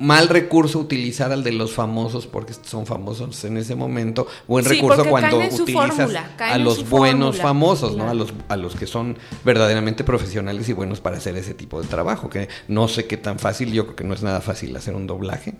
[0.00, 4.26] mal recurso utilizar al de los famosos porque son famosos en ese momento.
[4.48, 7.42] Buen Sí, recurso cuando utilizas fórmula, a los buenos fórmula.
[7.42, 8.08] famosos, ¿no?
[8.08, 11.86] A los, a los que son verdaderamente profesionales y buenos para hacer ese tipo de
[11.86, 12.28] trabajo.
[12.30, 15.06] Que no sé qué tan fácil, yo creo que no es nada fácil hacer un
[15.06, 15.54] doblaje.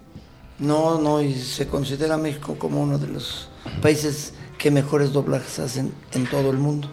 [0.59, 3.49] No, no, y se considera México como uno de los
[3.80, 6.88] países que mejores doblajes hacen en todo el mundo.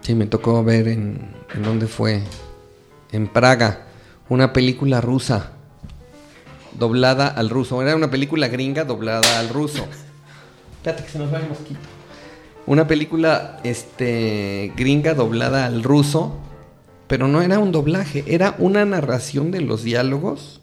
[0.00, 2.22] Sí, me tocó ver en, en dónde fue,
[3.12, 3.86] en Praga,
[4.28, 5.52] una película rusa,
[6.78, 7.80] doblada al ruso.
[7.82, 9.86] Era una película gringa doblada al ruso.
[10.76, 11.80] Espérate que se nos va el mosquito.
[12.66, 16.36] Una película este, gringa doblada al ruso,
[17.06, 20.60] pero no era un doblaje, era una narración de los diálogos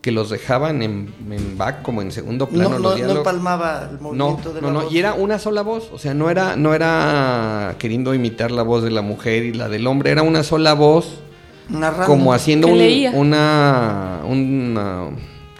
[0.00, 2.70] que los dejaban en, en back, como en segundo plano.
[2.70, 4.00] No, los no, no palmaba el No,
[4.30, 4.92] movimiento de no, la no, voz.
[4.92, 8.82] y era una sola voz, o sea, no era, no era queriendo imitar la voz
[8.82, 11.20] de la mujer y la del hombre, era una sola voz,
[11.68, 12.06] Narrando.
[12.06, 12.80] como haciendo un-
[13.14, 15.04] una, una,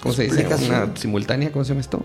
[0.03, 0.47] ¿cómo se dice?
[0.67, 2.05] Una simultánea, ¿cómo se llama esto?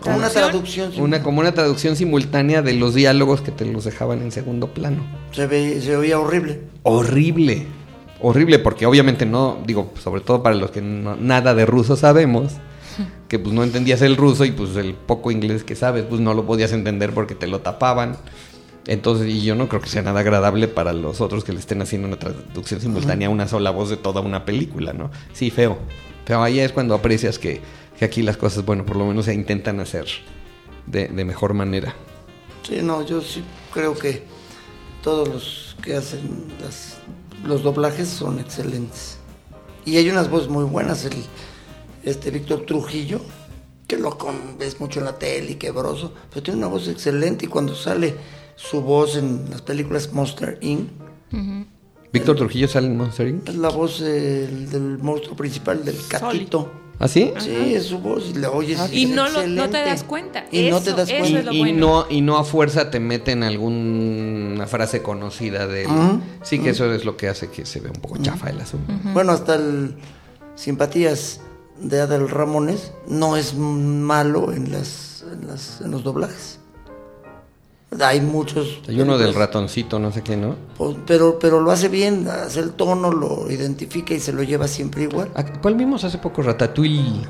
[0.00, 0.92] Como una ¿Traducción?
[0.98, 5.02] Una, como una traducción simultánea de los diálogos que te los dejaban en segundo plano.
[5.32, 6.60] Se, ve- se oía horrible.
[6.84, 7.66] Horrible,
[8.20, 12.52] horrible, porque obviamente no, digo, sobre todo para los que no- nada de ruso sabemos,
[13.28, 16.34] que pues no entendías el ruso y pues el poco inglés que sabes, pues no
[16.34, 18.16] lo podías entender porque te lo tapaban.
[18.86, 21.82] Entonces, y yo no creo que sea nada agradable para los otros que le estén
[21.82, 25.10] haciendo una traducción simultánea a una sola voz de toda una película, ¿no?
[25.32, 25.78] Sí, feo.
[26.26, 27.62] Pero ahí es cuando aprecias que,
[27.98, 30.06] que aquí las cosas, bueno, por lo menos se intentan hacer
[30.86, 31.94] de, de mejor manera.
[32.68, 34.24] Sí, no, yo sí creo que
[35.02, 36.20] todos los que hacen
[36.60, 36.98] las
[37.44, 39.18] los doblajes son excelentes.
[39.84, 41.04] Y hay unas voces muy buenas.
[41.04, 41.12] El,
[42.02, 43.20] este Víctor Trujillo,
[43.86, 47.44] que lo con- ves mucho en la tele y quebroso, pero tiene una voz excelente.
[47.46, 48.16] Y cuando sale
[48.56, 50.88] su voz en las películas Monster Inc.,
[52.18, 53.48] Víctor Trujillo sale en Monster Inc.
[53.48, 56.72] es la voz del monstruo principal, del catito.
[56.98, 57.30] ¿Ah, sí?
[57.40, 58.80] Sí, es su voz y la oyes.
[58.90, 60.46] Y no, lo- no te das cuenta.
[60.50, 61.40] Y no te das cuenta.
[61.40, 61.78] es lo y, bueno.
[61.78, 65.90] no, y no a fuerza te meten alguna frase conocida de él.
[66.42, 68.94] Sí, que eso es lo que hace que se vea un poco chafa el asunto.
[69.12, 69.94] Bueno, hasta el
[70.54, 71.40] Simpatías
[71.78, 76.60] de Adel Ramones no es malo en las, en las en los doblajes.
[78.00, 78.80] Hay muchos.
[78.88, 80.56] Hay uno del ratoncito, no sé qué, ¿no?
[80.76, 84.68] pues, Pero, pero lo hace bien, hace el tono, lo identifica y se lo lleva
[84.68, 85.30] siempre igual.
[85.62, 86.42] ¿Cuál vimos hace poco?
[86.42, 87.26] Ratatouille.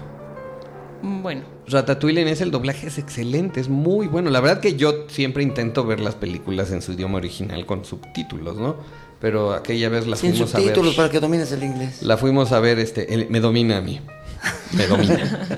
[1.03, 4.31] Mm, Bueno, Ratatouille en ese el doblaje es excelente, es muy bueno.
[4.31, 8.57] La verdad que yo siempre intento ver las películas en su idioma original con subtítulos,
[8.57, 8.77] ¿no?
[9.21, 10.97] Pero aquella vez la Sin fuimos a subtítulos ver.
[10.97, 12.03] para que domines el inglés.
[12.03, 14.01] La fuimos a ver, este, el- me domina a mí.
[14.73, 15.49] Me domina.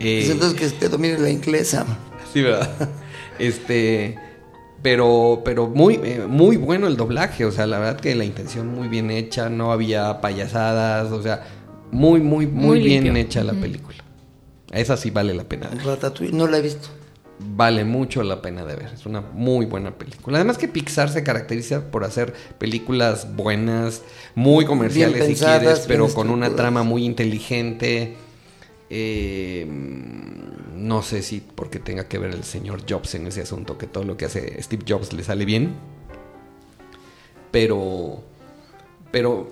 [0.00, 1.84] Eh, Pues entonces que te domine la inglesa.
[2.32, 2.68] Sí, ¿verdad?
[3.38, 4.18] Este,
[4.82, 8.66] pero, pero muy, eh, muy bueno el doblaje, o sea, la verdad que la intención
[8.66, 11.44] muy bien hecha, no había payasadas, o sea,
[11.90, 13.98] muy, muy, muy, Muy bien hecha la película.
[14.70, 15.68] Esa sí vale la pena.
[15.68, 15.84] ver.
[15.84, 16.88] Ratatouille, no la he visto.
[17.40, 20.38] Vale mucho la pena de ver, es una muy buena película.
[20.38, 24.02] Además que Pixar se caracteriza por hacer películas buenas,
[24.34, 28.16] muy comerciales si quieres, pero con una trama muy inteligente.
[28.90, 29.66] Eh,
[30.78, 34.04] no sé si porque tenga que ver el señor Jobs en ese asunto, que todo
[34.04, 35.74] lo que hace Steve Jobs le sale bien.
[37.50, 38.22] Pero,
[39.10, 39.50] pero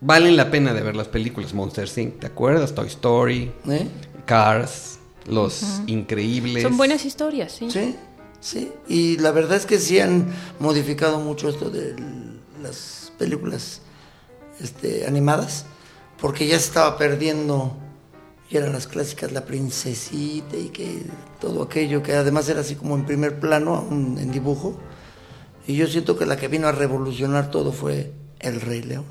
[0.00, 2.18] valen la pena de ver las películas Monster Inc.
[2.18, 2.74] ¿Te acuerdas?
[2.74, 3.86] Toy Story, ¿Eh?
[4.26, 6.62] Cars, Los Increíbles.
[6.62, 7.70] son buenas historias, sí.
[7.70, 7.96] Sí,
[8.40, 8.72] sí.
[8.88, 10.26] Y la verdad es que sí han
[10.58, 11.94] modificado mucho esto de
[12.62, 13.80] las películas
[14.60, 15.66] este, animadas,
[16.20, 17.76] porque ya se estaba perdiendo,
[18.54, 21.02] y eran las clásicas, la princesita y que
[21.40, 24.78] todo aquello, que además era así como en primer plano, en dibujo.
[25.66, 29.06] Y yo siento que la que vino a revolucionar todo fue El Rey León.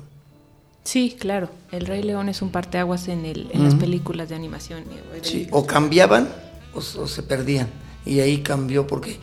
[0.84, 1.50] Sí, claro.
[1.72, 4.84] El Rey León es un parteaguas en, el, en las películas de animación.
[5.20, 6.26] Sí, o cambiaban
[6.72, 7.68] o, o se perdían.
[8.06, 9.18] Y ahí cambió porque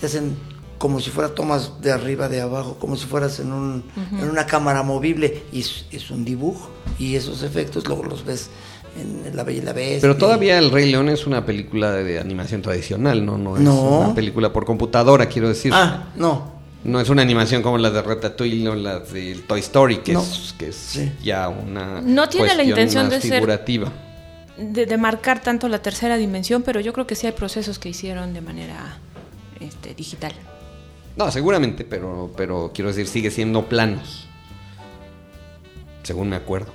[0.00, 0.34] te hacen
[0.78, 4.46] como si fuera tomas de arriba, de abajo, como si fueras en, un, en una
[4.46, 5.42] cámara movible.
[5.52, 6.70] Y es, es un dibujo.
[6.98, 8.48] Y esos efectos luego los ves
[9.00, 10.00] en La Bella y la Bestia.
[10.00, 13.38] Pero todavía El Rey León es una película de animación tradicional, ¿no?
[13.38, 14.00] No es No.
[14.00, 15.72] una película por computadora, quiero decir.
[15.74, 16.58] Ah, no.
[16.84, 20.22] No es una animación como la de Ratatouille o la de Toy Story, que No.
[20.22, 21.12] es, que es Sí.
[21.22, 23.92] ya una No tiene la intención de ser- figurativa.
[24.56, 27.88] de, de marcar tanto la tercera dimensión, pero yo creo que sí hay procesos que
[27.88, 28.98] hicieron de manera
[29.60, 30.32] este, digital.
[31.16, 34.26] No, seguramente, pero, pero quiero decir, sigue siendo planos.
[36.04, 36.72] Según me acuerdo.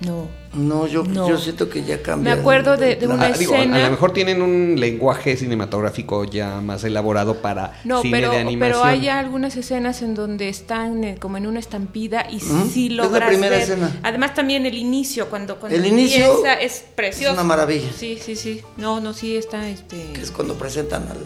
[0.00, 0.28] No.
[0.52, 1.28] No, yo, No.
[1.28, 2.32] yo siento que ya Me cambió.
[2.32, 3.76] acuerdo de, de una Ah, digo, a- escena.
[3.76, 8.38] a lo mejor tienen un lenguaje cinematográfico ya más elaborado para No, cine pero, de
[8.38, 8.78] animación.
[8.80, 12.86] pero hay algunas escenas en donde están eh, como en una estampida y Ujú, sí
[12.86, 13.62] es la logras primera ver.
[13.62, 14.00] escena.
[14.02, 17.32] Además también el inicio, cuando, cuando El inicio empieza, es precioso.
[17.32, 17.88] es una maravilla.
[17.96, 18.60] Sí, sí, sí.
[18.76, 20.12] No, no, sí está este...
[20.12, 21.18] Que es cuando presentan al,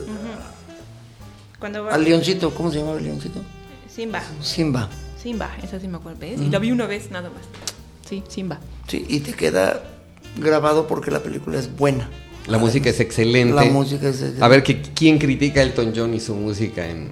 [1.59, 1.95] Cuando va...
[1.95, 2.55] al leoncito.
[2.55, 3.41] ¿Cómo se llamaba el leoncito?
[3.95, 4.23] Simba.
[4.41, 4.89] Simba.
[5.21, 6.19] Simba, esa sí me acuerdo.
[6.21, 6.41] ¿ves?
[6.41, 7.43] Y la vi una vez nada más.
[8.11, 8.59] Sí, Simba.
[8.89, 9.85] Sí, y te queda
[10.37, 12.11] grabado porque la película es buena.
[12.49, 13.55] La música es excelente.
[13.55, 17.11] La música es A ver, que, ¿quién critica a Elton John y su música en,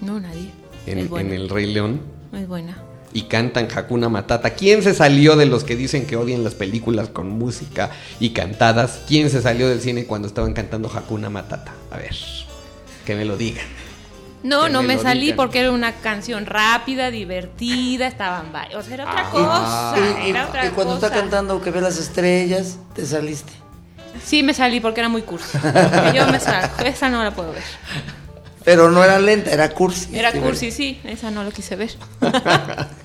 [0.00, 0.50] No, nadie.
[0.86, 1.28] en, es buena.
[1.32, 2.00] en El Rey León?
[2.32, 2.76] Es buena.
[3.12, 4.50] Y cantan Hakuna Matata.
[4.50, 9.02] ¿Quién se salió de los que dicen que odian las películas con música y cantadas?
[9.06, 11.72] ¿Quién se salió del cine cuando estaban cantando Hakuna Matata?
[11.92, 12.16] A ver,
[13.06, 13.66] que me lo digan.
[14.44, 18.84] No, no me salí porque era una canción rápida, divertida, estaban varios.
[18.84, 19.48] O sea, era otra cosa.
[19.50, 19.94] Ah.
[20.22, 21.06] Y, y- era otra y cuando cosa.
[21.08, 23.52] está cantando que ve las estrellas, te saliste.
[24.24, 25.58] Sí, me salí porque era muy cursi.
[26.14, 26.76] Yo me salgo.
[26.84, 27.62] Esa no la puedo ver.
[28.64, 30.16] Pero no era lenta, era cursi.
[30.16, 31.00] Era Sí, cursi, sí.
[31.04, 31.90] Esa no la quise ver.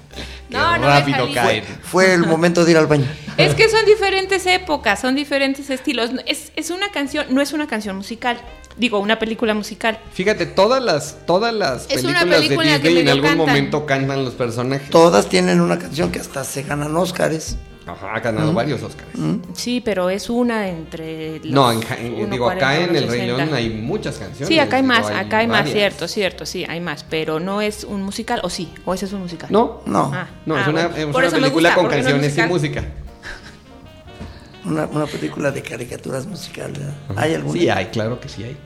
[0.49, 1.63] No, no rápido caen.
[1.83, 3.05] Fue el momento de ir al baño.
[3.37, 6.11] Es que son diferentes épocas, son diferentes estilos.
[6.25, 8.37] Es, es una canción, no es una canción musical.
[8.77, 9.99] Digo, una película musical.
[10.13, 13.47] Fíjate, todas las, todas las Es una películas película de que Disney en algún cantan.
[13.47, 14.89] momento cantan los personajes.
[14.89, 17.57] Todas tienen una canción que hasta se ganan Óscares.
[17.91, 19.09] Ajá, ha ganado varios Oscars.
[19.53, 23.21] Sí, pero es una entre los No, en en- digo, 1.40, acá en El Rey
[23.21, 23.25] 1.60.
[23.37, 24.47] León hay muchas canciones.
[24.47, 27.83] Sí, acá hay más, acá hay más, cierto, cierto, sí, hay más, pero no es
[27.83, 29.49] un musical, o sí, o ese es un musical.
[29.51, 30.95] No, No, Ah, no, ah, es una, bueno.
[30.97, 32.83] es Por una eso me película gusta, con no canciones y música.
[34.65, 36.79] una, una película de caricaturas musicales.
[37.15, 37.59] ¿Hay alguna?
[37.59, 38.57] Sí, hay, claro que sí hay.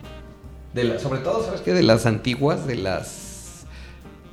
[0.73, 1.71] De la- sobre todo, ¿sabes qué?
[1.73, 3.19] De las antiguas, de las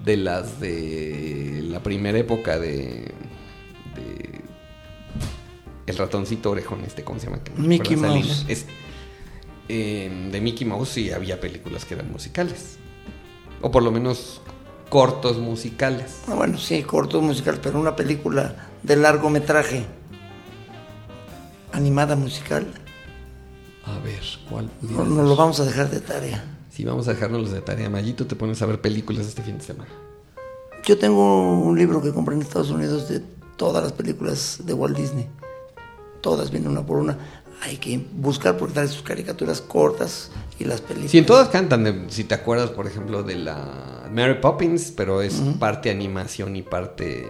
[0.04, 3.12] de las de la primera época de,
[3.94, 4.29] de
[5.90, 7.40] el ratoncito orejón, este, ¿cómo se llama?
[7.56, 8.44] Mickey Mouse.
[8.48, 8.66] Es,
[9.68, 12.76] eh, de Mickey Mouse sí había películas que eran musicales.
[13.60, 14.40] O por lo menos
[14.88, 16.22] cortos musicales.
[16.28, 19.84] Ah, bueno, sí, corto musical, pero una película de largometraje
[21.72, 22.66] animada musical,
[23.84, 26.44] A ver, ¿cuál no, nos lo vamos a dejar de tarea.
[26.70, 27.88] Sí, vamos a dejarnos los de tarea.
[27.90, 29.90] Mayito, te pones a ver películas este fin de semana.
[30.84, 33.20] Yo tengo un libro que compré en Estados Unidos de
[33.56, 35.28] todas las películas de Walt Disney.
[36.20, 37.16] Todas vienen una por una.
[37.62, 41.10] Hay que buscar porque trae sus caricaturas cortas y las películas.
[41.10, 45.20] Sí, en todas cantan, de- si te acuerdas, por ejemplo, de la Mary Poppins, pero
[45.22, 47.26] es parte animación y parte...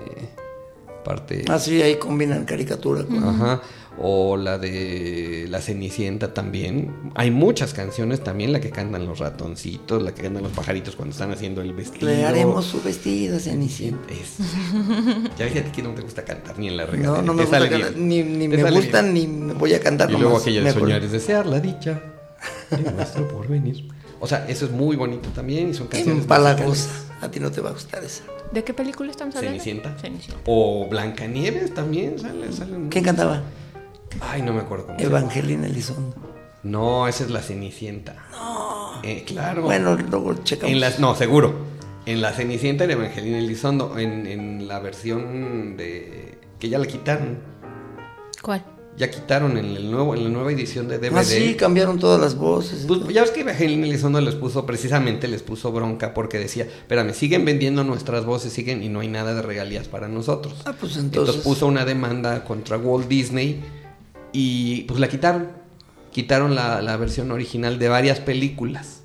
[1.05, 3.23] parte Ah, sí, ahí combinan caricatura con...
[3.25, 3.61] Ajá.
[3.99, 7.11] O la de La Cenicienta también.
[7.17, 11.13] Hay muchas canciones también, la que cantan los ratoncitos, la que cantan los pajaritos cuando
[11.13, 12.09] están haciendo el vestido.
[12.09, 14.13] Le haremos su vestido, Cenicienta.
[14.13, 14.37] Es-
[15.39, 17.17] Ya ves a ti que no te gusta cantar ni en la regadera.
[17.17, 19.41] No, no me gusta sale cantar, ni, me sale gustan bien.
[19.41, 22.01] ni me voy a cantar Y luego aquella de soñar es desear la dicha
[22.71, 23.89] de nuestro porvenir.
[24.21, 26.89] O sea, eso es muy bonito también y son canciones Empalagosa.
[27.21, 28.23] A ti no te va a gustar esa.
[28.53, 29.61] ¿De qué película estamos hablando?
[29.63, 29.99] Cenicienta.
[30.01, 30.41] Cenicienta.
[30.47, 33.43] O Blancanieves también sale, salen- ¿Quién cantaba?
[34.21, 34.99] Ay, no me acuerdo cómo.
[34.99, 36.15] Evangelina Elizondo.
[36.63, 38.17] No, esa es la Cenicienta.
[38.33, 39.01] No.
[39.27, 39.63] claro.
[39.63, 40.73] Bueno, luego checamos.
[40.73, 41.55] En las, no, seguro.
[42.07, 43.99] En la Cenicienta era Evangelina Elizondo.
[43.99, 46.39] En, en la versión de.
[46.59, 47.39] que ya la quitaron.
[48.43, 48.65] ¿Cuál?
[48.97, 51.17] Ya quitaron en el nuevo, en la nueva edición de DVD.
[51.17, 52.85] Ah, sí, cambiaron todas las voces.
[52.87, 57.15] Pues, ya ves que Evangelina Elizondo les puso, precisamente les puso bronca porque decía, espérame,
[57.15, 60.55] siguen vendiendo nuestras voces, siguen y no hay nada de regalías para nosotros.
[60.67, 61.37] Ah, pues Entonces, entonces.
[61.43, 63.63] puso una demanda contra Walt Disney
[64.33, 65.49] y pues la quitaron.
[66.13, 68.99] Quitaron la, la versión original de varias películas.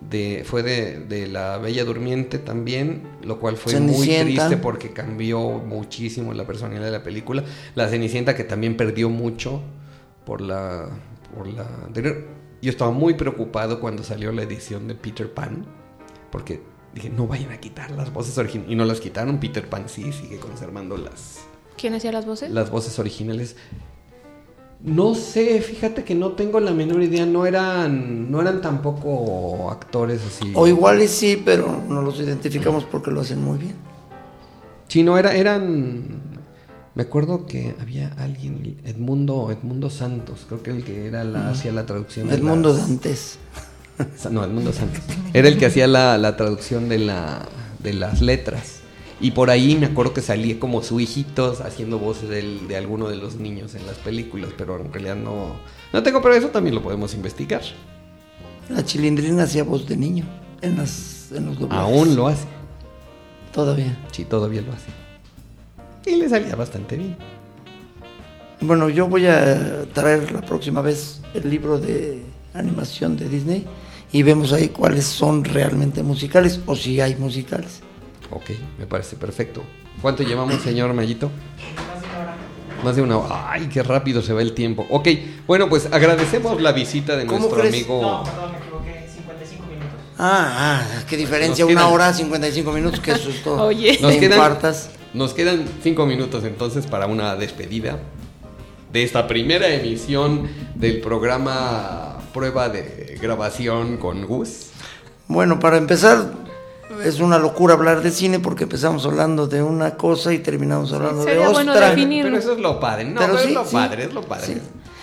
[0.00, 5.40] De, fue de, de La Bella Durmiente también, lo cual fue muy triste porque cambió
[5.40, 7.44] muchísimo la personalidad de la película.
[7.76, 9.62] La Cenicienta que también perdió mucho
[10.26, 10.88] por la,
[11.36, 12.26] por la anterior.
[12.60, 15.64] Yo estaba muy preocupado cuando salió la edición de Peter Pan,
[16.30, 16.60] porque
[16.94, 18.72] dije, no vayan a quitar las voces originales.
[18.72, 21.40] Y no las quitaron, Peter Pan sí sigue conservando las,
[21.76, 22.50] ¿Quién hacía las voces?
[22.50, 23.56] las voces originales.
[24.84, 30.20] No sé, fíjate que no tengo la menor idea, no eran, no eran tampoco actores
[30.26, 30.50] así.
[30.56, 33.74] O igual y sí, pero no los identificamos porque lo hacen muy bien.
[34.88, 36.20] Sí, no, era, eran.
[36.94, 41.72] Me acuerdo que había alguien, Edmundo, Edmundo Santos, creo que el que era la, hacía
[41.72, 42.28] la traducción.
[42.28, 43.38] de El mundo las- Dantes.
[44.30, 45.00] No, Edmundo Santos.
[45.32, 47.46] Era el que hacía la, la traducción de, la,
[47.82, 48.80] de las letras.
[49.22, 53.08] Y por ahí me acuerdo que salía como su hijitos haciendo voces del- de alguno
[53.08, 55.54] de los niños en las películas, pero en realidad no,
[55.92, 57.62] no tengo, pero eso también lo podemos investigar.
[58.68, 60.24] La chilindrina hacía voz de niño
[60.60, 61.84] en, las, en los doblajes.
[61.84, 62.46] Aún lo hace.
[63.54, 63.96] Todavía.
[64.10, 64.90] Sí, todavía lo hace.
[66.10, 67.16] Y le salía bastante bien.
[68.60, 72.22] Bueno, yo voy a traer la próxima vez el libro de
[72.54, 73.66] animación de Disney
[74.12, 77.82] y vemos ahí cuáles son realmente musicales o si hay musicales.
[78.32, 79.62] Ok, me parece perfecto.
[80.00, 81.30] ¿Cuánto llevamos, señor Mayito?
[82.82, 83.50] Más de una hora.
[83.50, 84.86] Ay, qué rápido se va el tiempo.
[84.90, 85.08] Ok,
[85.46, 87.74] bueno, pues agradecemos la visita de ¿Cómo nuestro crees?
[87.74, 88.24] amigo.
[88.24, 89.90] perdón, me equivoqué, 55 minutos.
[90.18, 93.62] Ah, ah, qué diferencia, una hora 55 minutos, qué susto.
[93.62, 93.98] Oye.
[94.00, 94.90] Nos quedan, infartas.
[95.14, 97.98] nos quedan cinco minutos entonces para una despedida
[98.92, 104.70] de esta primera emisión del programa Prueba de Grabación con Gus.
[105.28, 106.32] Bueno, para empezar,
[107.04, 111.24] es una locura hablar de cine porque empezamos hablando de una cosa y terminamos hablando
[111.24, 111.52] de sería otra.
[111.52, 113.04] bueno Pero eso es lo padre.
[113.04, 113.72] No, pero, Pero es sí, lo sí.
[113.76, 114.46] padre, es lo padre.
[114.46, 114.60] Sí.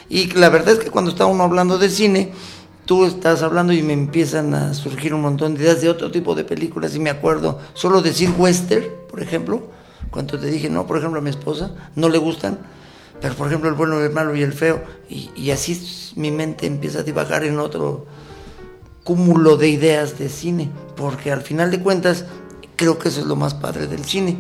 [0.10, 2.32] Y la verdad es que cuando está uno hablando de cine,
[2.86, 6.34] tú estás hablando y me empiezan a surgir un montón de ideas de otro tipo
[6.34, 9.70] de películas y me acuerdo solo decir western, por ejemplo,
[10.10, 12.58] cuando te dije, no, por ejemplo, a mi esposa no le gustan,
[13.22, 16.66] pero por ejemplo el bueno, el malo y el feo, y, y así mi mente
[16.66, 18.08] empieza a divagar en otro
[19.04, 22.26] cúmulo de ideas de cine, porque al final de cuentas
[22.76, 24.38] creo que eso es lo más padre del cine,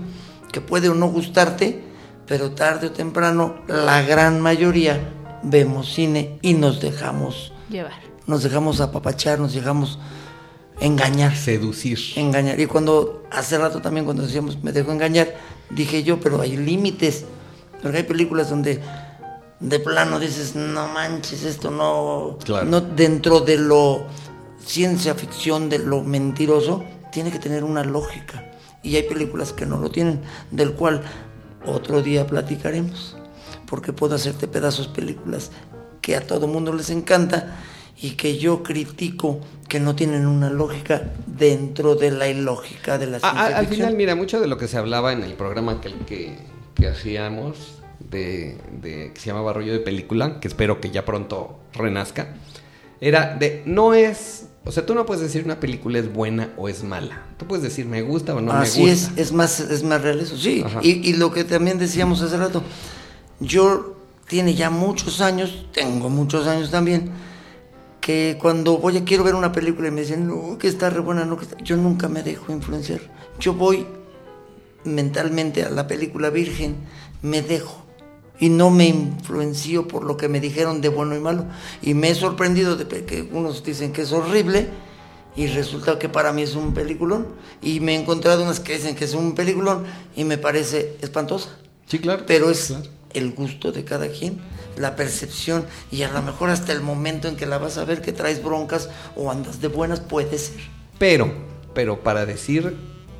[0.51, 1.83] que puede o no gustarte,
[2.27, 7.93] pero tarde o temprano la gran mayoría vemos cine y nos dejamos, Llevar.
[8.27, 9.99] nos dejamos apapachar, nos dejamos
[10.79, 11.99] engañar, Seducir.
[12.15, 12.59] engañar.
[12.59, 15.33] Y cuando hace rato también cuando decíamos me dejo engañar,
[15.69, 17.25] dije yo, pero hay límites,
[17.81, 18.79] porque hay películas donde
[19.59, 22.65] de plano dices, no manches, esto no, Claro.
[22.65, 24.05] no dentro de lo
[24.69, 28.51] ciencia ficción, de lo mentiroso, tiene que tener una lógica.
[28.83, 31.01] Y hay películas que no lo tienen, del cual
[31.65, 33.17] otro día platicaremos,
[33.65, 35.49] porque puedo hacerte pedazos películas
[36.01, 37.57] que a todo mundo les encanta
[37.99, 43.17] y que yo critico que no tienen una lógica dentro de la ilógica de la
[43.17, 43.87] A- ciencia a- al ficción.
[43.87, 46.37] final, mira, mucho de lo que se hablaba en el programa que, que,
[46.75, 51.59] que hacíamos, de, de- que se llamaba Rollo de Película, que espero que ya pronto
[51.73, 52.35] renazca,
[53.01, 56.69] era de, no es, o sea, tú no puedes decir una película es buena o
[56.69, 57.25] es mala.
[57.37, 59.21] Tú puedes decir me gusta o no Así me es, gusta.
[59.21, 60.63] es más, es más real eso, sí.
[60.81, 62.61] Y lo que también decíamos hace rato,
[63.39, 63.95] yo
[64.27, 67.09] tiene ya muchos años, tengo muchos años también,
[67.99, 70.99] que cuando voy a quiero ver una película y me dicen, no, que está re
[70.99, 72.99] buena, no, que está-", yo nunca me dejo influenciar.
[73.39, 73.87] Yo voy
[74.83, 76.75] mentalmente a la película virgen,
[77.21, 77.85] me dejo
[78.39, 81.45] y no me influencio por lo que me dijeron de bueno y malo.
[81.81, 84.67] Y me he sorprendido de que unos dicen que es horrible
[85.35, 87.27] y resulta que para mí es un peliculón.
[87.61, 89.83] Y me he encontrado unas que dicen que es un peliculón
[90.15, 91.49] y me parece espantosa.
[91.87, 92.23] Sí, claro.
[92.27, 92.83] Pero es Claro.
[93.13, 94.39] el gusto de cada quien,
[94.77, 98.01] la percepción y a lo mejor hasta el momento en que la vas a ver
[98.01, 100.59] que traes broncas o andas de buenas puede ser.
[100.97, 101.31] Pero,
[101.73, 102.75] pero para decir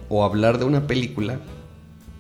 [0.07, 1.39] o hablar de una película,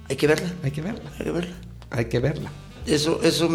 [0.09, 1.11] Hay que verla, hay que verla.
[1.19, 1.55] hay que verla.
[1.91, 2.51] Hay que verla.
[2.85, 3.49] Eso, eso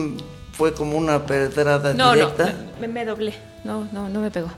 [0.53, 2.55] fue como una pedrada No, no, directa.
[2.81, 3.35] me, me doblé.
[3.65, 4.51] No, no, no me pegó.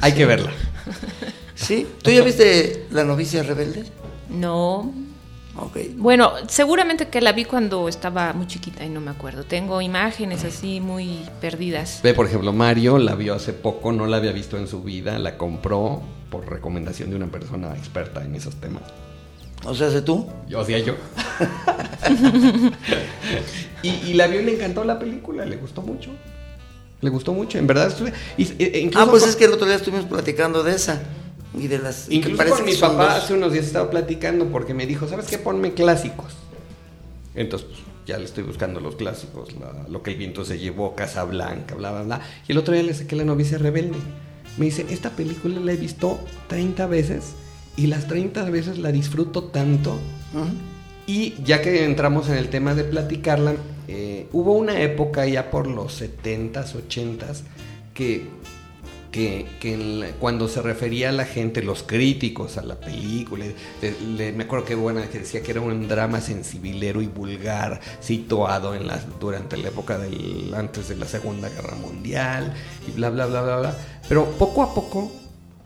[0.00, 0.50] Hay que verla.
[1.54, 1.86] ¿Sí?
[2.02, 3.84] ¿Tú ya viste La novicia rebelde?
[4.28, 4.92] No.
[5.56, 5.76] Ok.
[5.96, 9.44] Bueno, seguramente que la vi cuando estaba muy chiquita y no me acuerdo.
[9.44, 12.00] Tengo imágenes así muy perdidas.
[12.02, 15.18] Ve, por ejemplo, Mario la vio hace poco, no la había visto en su vida,
[15.18, 16.00] la compró
[16.30, 18.82] por recomendación de una persona experta en esos temas.
[19.64, 20.26] O sea, ¿sé tú?
[20.48, 20.94] Yo hacía yo.
[23.82, 26.10] y, y la vio y le encantó la película, le gustó mucho.
[27.00, 27.88] Le gustó mucho, en verdad.
[27.88, 31.00] estuve- e- e Ah, pues es que el otro día estuvimos platicando de esa.
[31.58, 32.06] Y de las...
[32.06, 33.24] que Incluso parece con que mi papá dos.
[33.24, 35.38] hace unos días estaba platicando porque me dijo, ¿sabes qué?
[35.38, 36.34] Ponme clásicos.
[37.34, 40.94] Entonces, pues, ya le estoy buscando los clásicos, la- lo que el viento se llevó,
[40.94, 42.20] Casablanca, bla, bla, bla.
[42.46, 43.98] Y el otro día le saqué la novicia rebelde.
[44.58, 47.32] Me dice, esta película la he visto 30 veces
[47.76, 49.98] y las 30 veces la disfruto tanto.
[51.06, 53.54] Y ya que entramos en el tema de platicarla,
[53.88, 57.42] eh, hubo una época ya por los 70s, 80s,
[57.94, 58.26] que,
[59.10, 63.44] que, que en la- cuando se refería a la gente, los críticos a la película,
[63.82, 67.80] le- le- me acuerdo que buena que decía que era un drama sensibilero y vulgar,
[67.98, 72.54] situado en la, durante la época del, antes de la Segunda Guerra Mundial,
[72.86, 73.76] y bla, bla, bla, bla, bla.
[74.08, 75.10] Pero poco a poco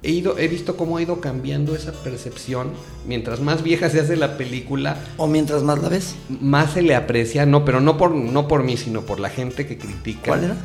[0.05, 2.69] he, ido, he visto cómo ha ido cambiando esa percepción.
[3.07, 6.15] Mientras más vieja se hace la película, O mientras más la ves.
[6.41, 9.67] más se le aprecia, no, pero no por, no por mí, sino por la gente
[9.67, 10.21] que critica.
[10.29, 10.57] ¿Cuál era?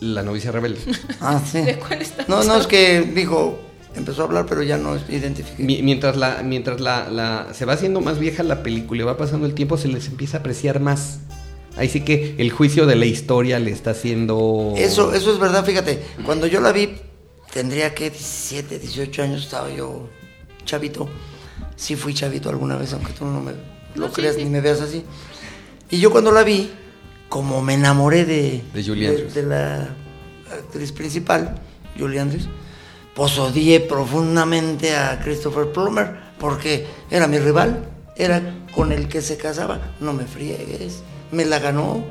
[0.00, 0.80] La novicia rebelde.
[1.20, 1.60] Ah, sí.
[1.60, 3.58] ¿De cuál estamos No, no, es que dijo,
[3.94, 5.62] empezó a hablar, pero ya no identifiqué.
[5.62, 9.16] Mi- mientras la, mientras la, la- se va haciendo más vieja la película y va
[9.16, 11.20] pasando el tiempo, se les empieza a apreciar más.
[11.76, 14.74] Ahí sí que el juicio de la historia le está haciendo.
[14.76, 16.90] Eso, eso es verdad, fíjate, cuando yo la vi,
[17.52, 20.08] tendría que 17, 18 años, estaba yo
[20.64, 21.08] chavito.
[21.76, 23.52] Sí fui chavito alguna vez, aunque tú no me
[23.94, 24.44] lo No, creas sí.
[24.44, 25.04] ni me veas así.
[25.90, 26.70] Y yo cuando la vi,
[27.28, 29.34] como me enamoré de, De Julie Andrews.
[29.34, 29.88] de la
[30.50, 31.60] actriz principal,
[31.98, 32.48] Julie Andrews,
[33.14, 37.84] pues odié profundamente a Christopher Plummer, porque era mi rival,
[38.16, 38.40] era
[38.74, 39.92] con el que se casaba.
[40.00, 42.02] No me friegues, me la ganó.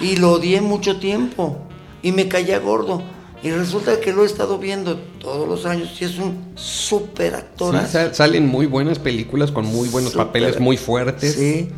[0.00, 1.58] Y lo odié mucho tiempo,
[2.02, 3.02] y me caía gordo.
[3.42, 7.74] Y resulta que lo he estado viendo todos los años y es un súper actor.
[7.86, 10.26] Sí, salen muy buenas películas con muy buenos Súper.
[10.26, 11.34] papeles muy fuertes.
[11.34, 11.70] Sí,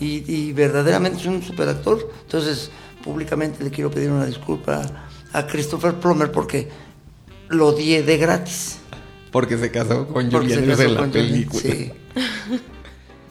[0.00, 2.08] y, y verdaderamente es un super actor.
[2.22, 2.70] Entonces,
[3.02, 4.82] públicamente le quiero pedir una disculpa
[5.32, 6.68] a Christopher Plummer porque
[7.48, 8.78] lo odié de gratis.
[9.32, 11.60] Porque se casó con Julie Andrews en la película.
[11.60, 11.92] Sí.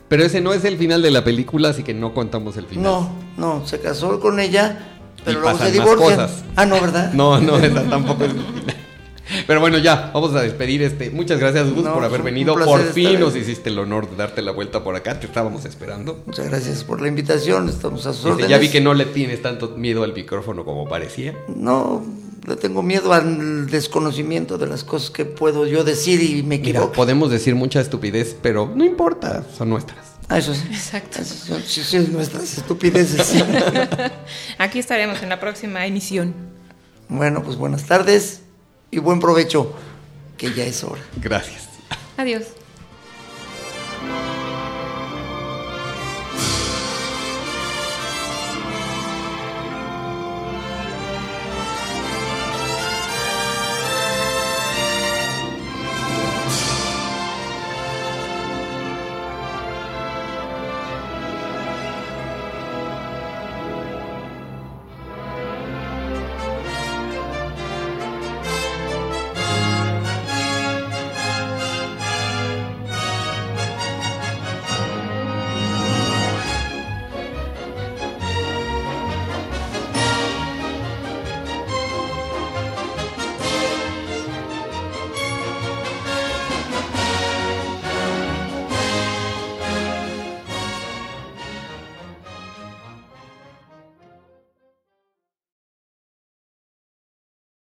[0.10, 2.84] Pero ese no es el final de la película, así que no contamos el final.
[2.84, 4.97] No, no, se casó con ella,
[5.28, 6.19] pero Y luego se pasan más divorcian.
[6.28, 6.43] cosas.
[6.55, 7.11] Ah, no, ¿verdad?
[7.13, 8.32] No, no, esa tampoco es.
[9.45, 11.09] Pero bueno, ya, vamos a despedir este.
[11.09, 12.53] Muchas gracias, Gus, No, por haber venido.
[12.55, 15.19] Por fin nos hiciste el honor de darte la vuelta por acá.
[15.19, 16.21] Te estábamos esperando.
[16.25, 18.49] Muchas gracias por la invitación, estamos a sus Este, órdenes.
[18.49, 21.36] ya vi que no le tienes tanto miedo al micrófono como parecía.
[21.53, 22.05] No,
[22.47, 26.69] le tengo miedo al desconocimiento de las cosas que puedo yo decir y me Mira,
[26.80, 26.93] equivoco.
[26.93, 30.07] podemos decir mucha estupidez, pero no importa, son nuestras.
[30.30, 30.63] Ah, eso sí.
[30.69, 31.23] Exacto.
[31.23, 33.25] Son- sí, sí, nuestras estupideces.
[33.25, 33.41] sí.
[34.57, 36.34] Aquí estaremos en la próxima emisión.
[37.07, 38.41] bueno, pues buenas tardes
[38.91, 39.73] y buen provecho,
[40.38, 41.01] que ya es hora.
[41.21, 41.69] Gracias.
[42.17, 42.43] Adiós.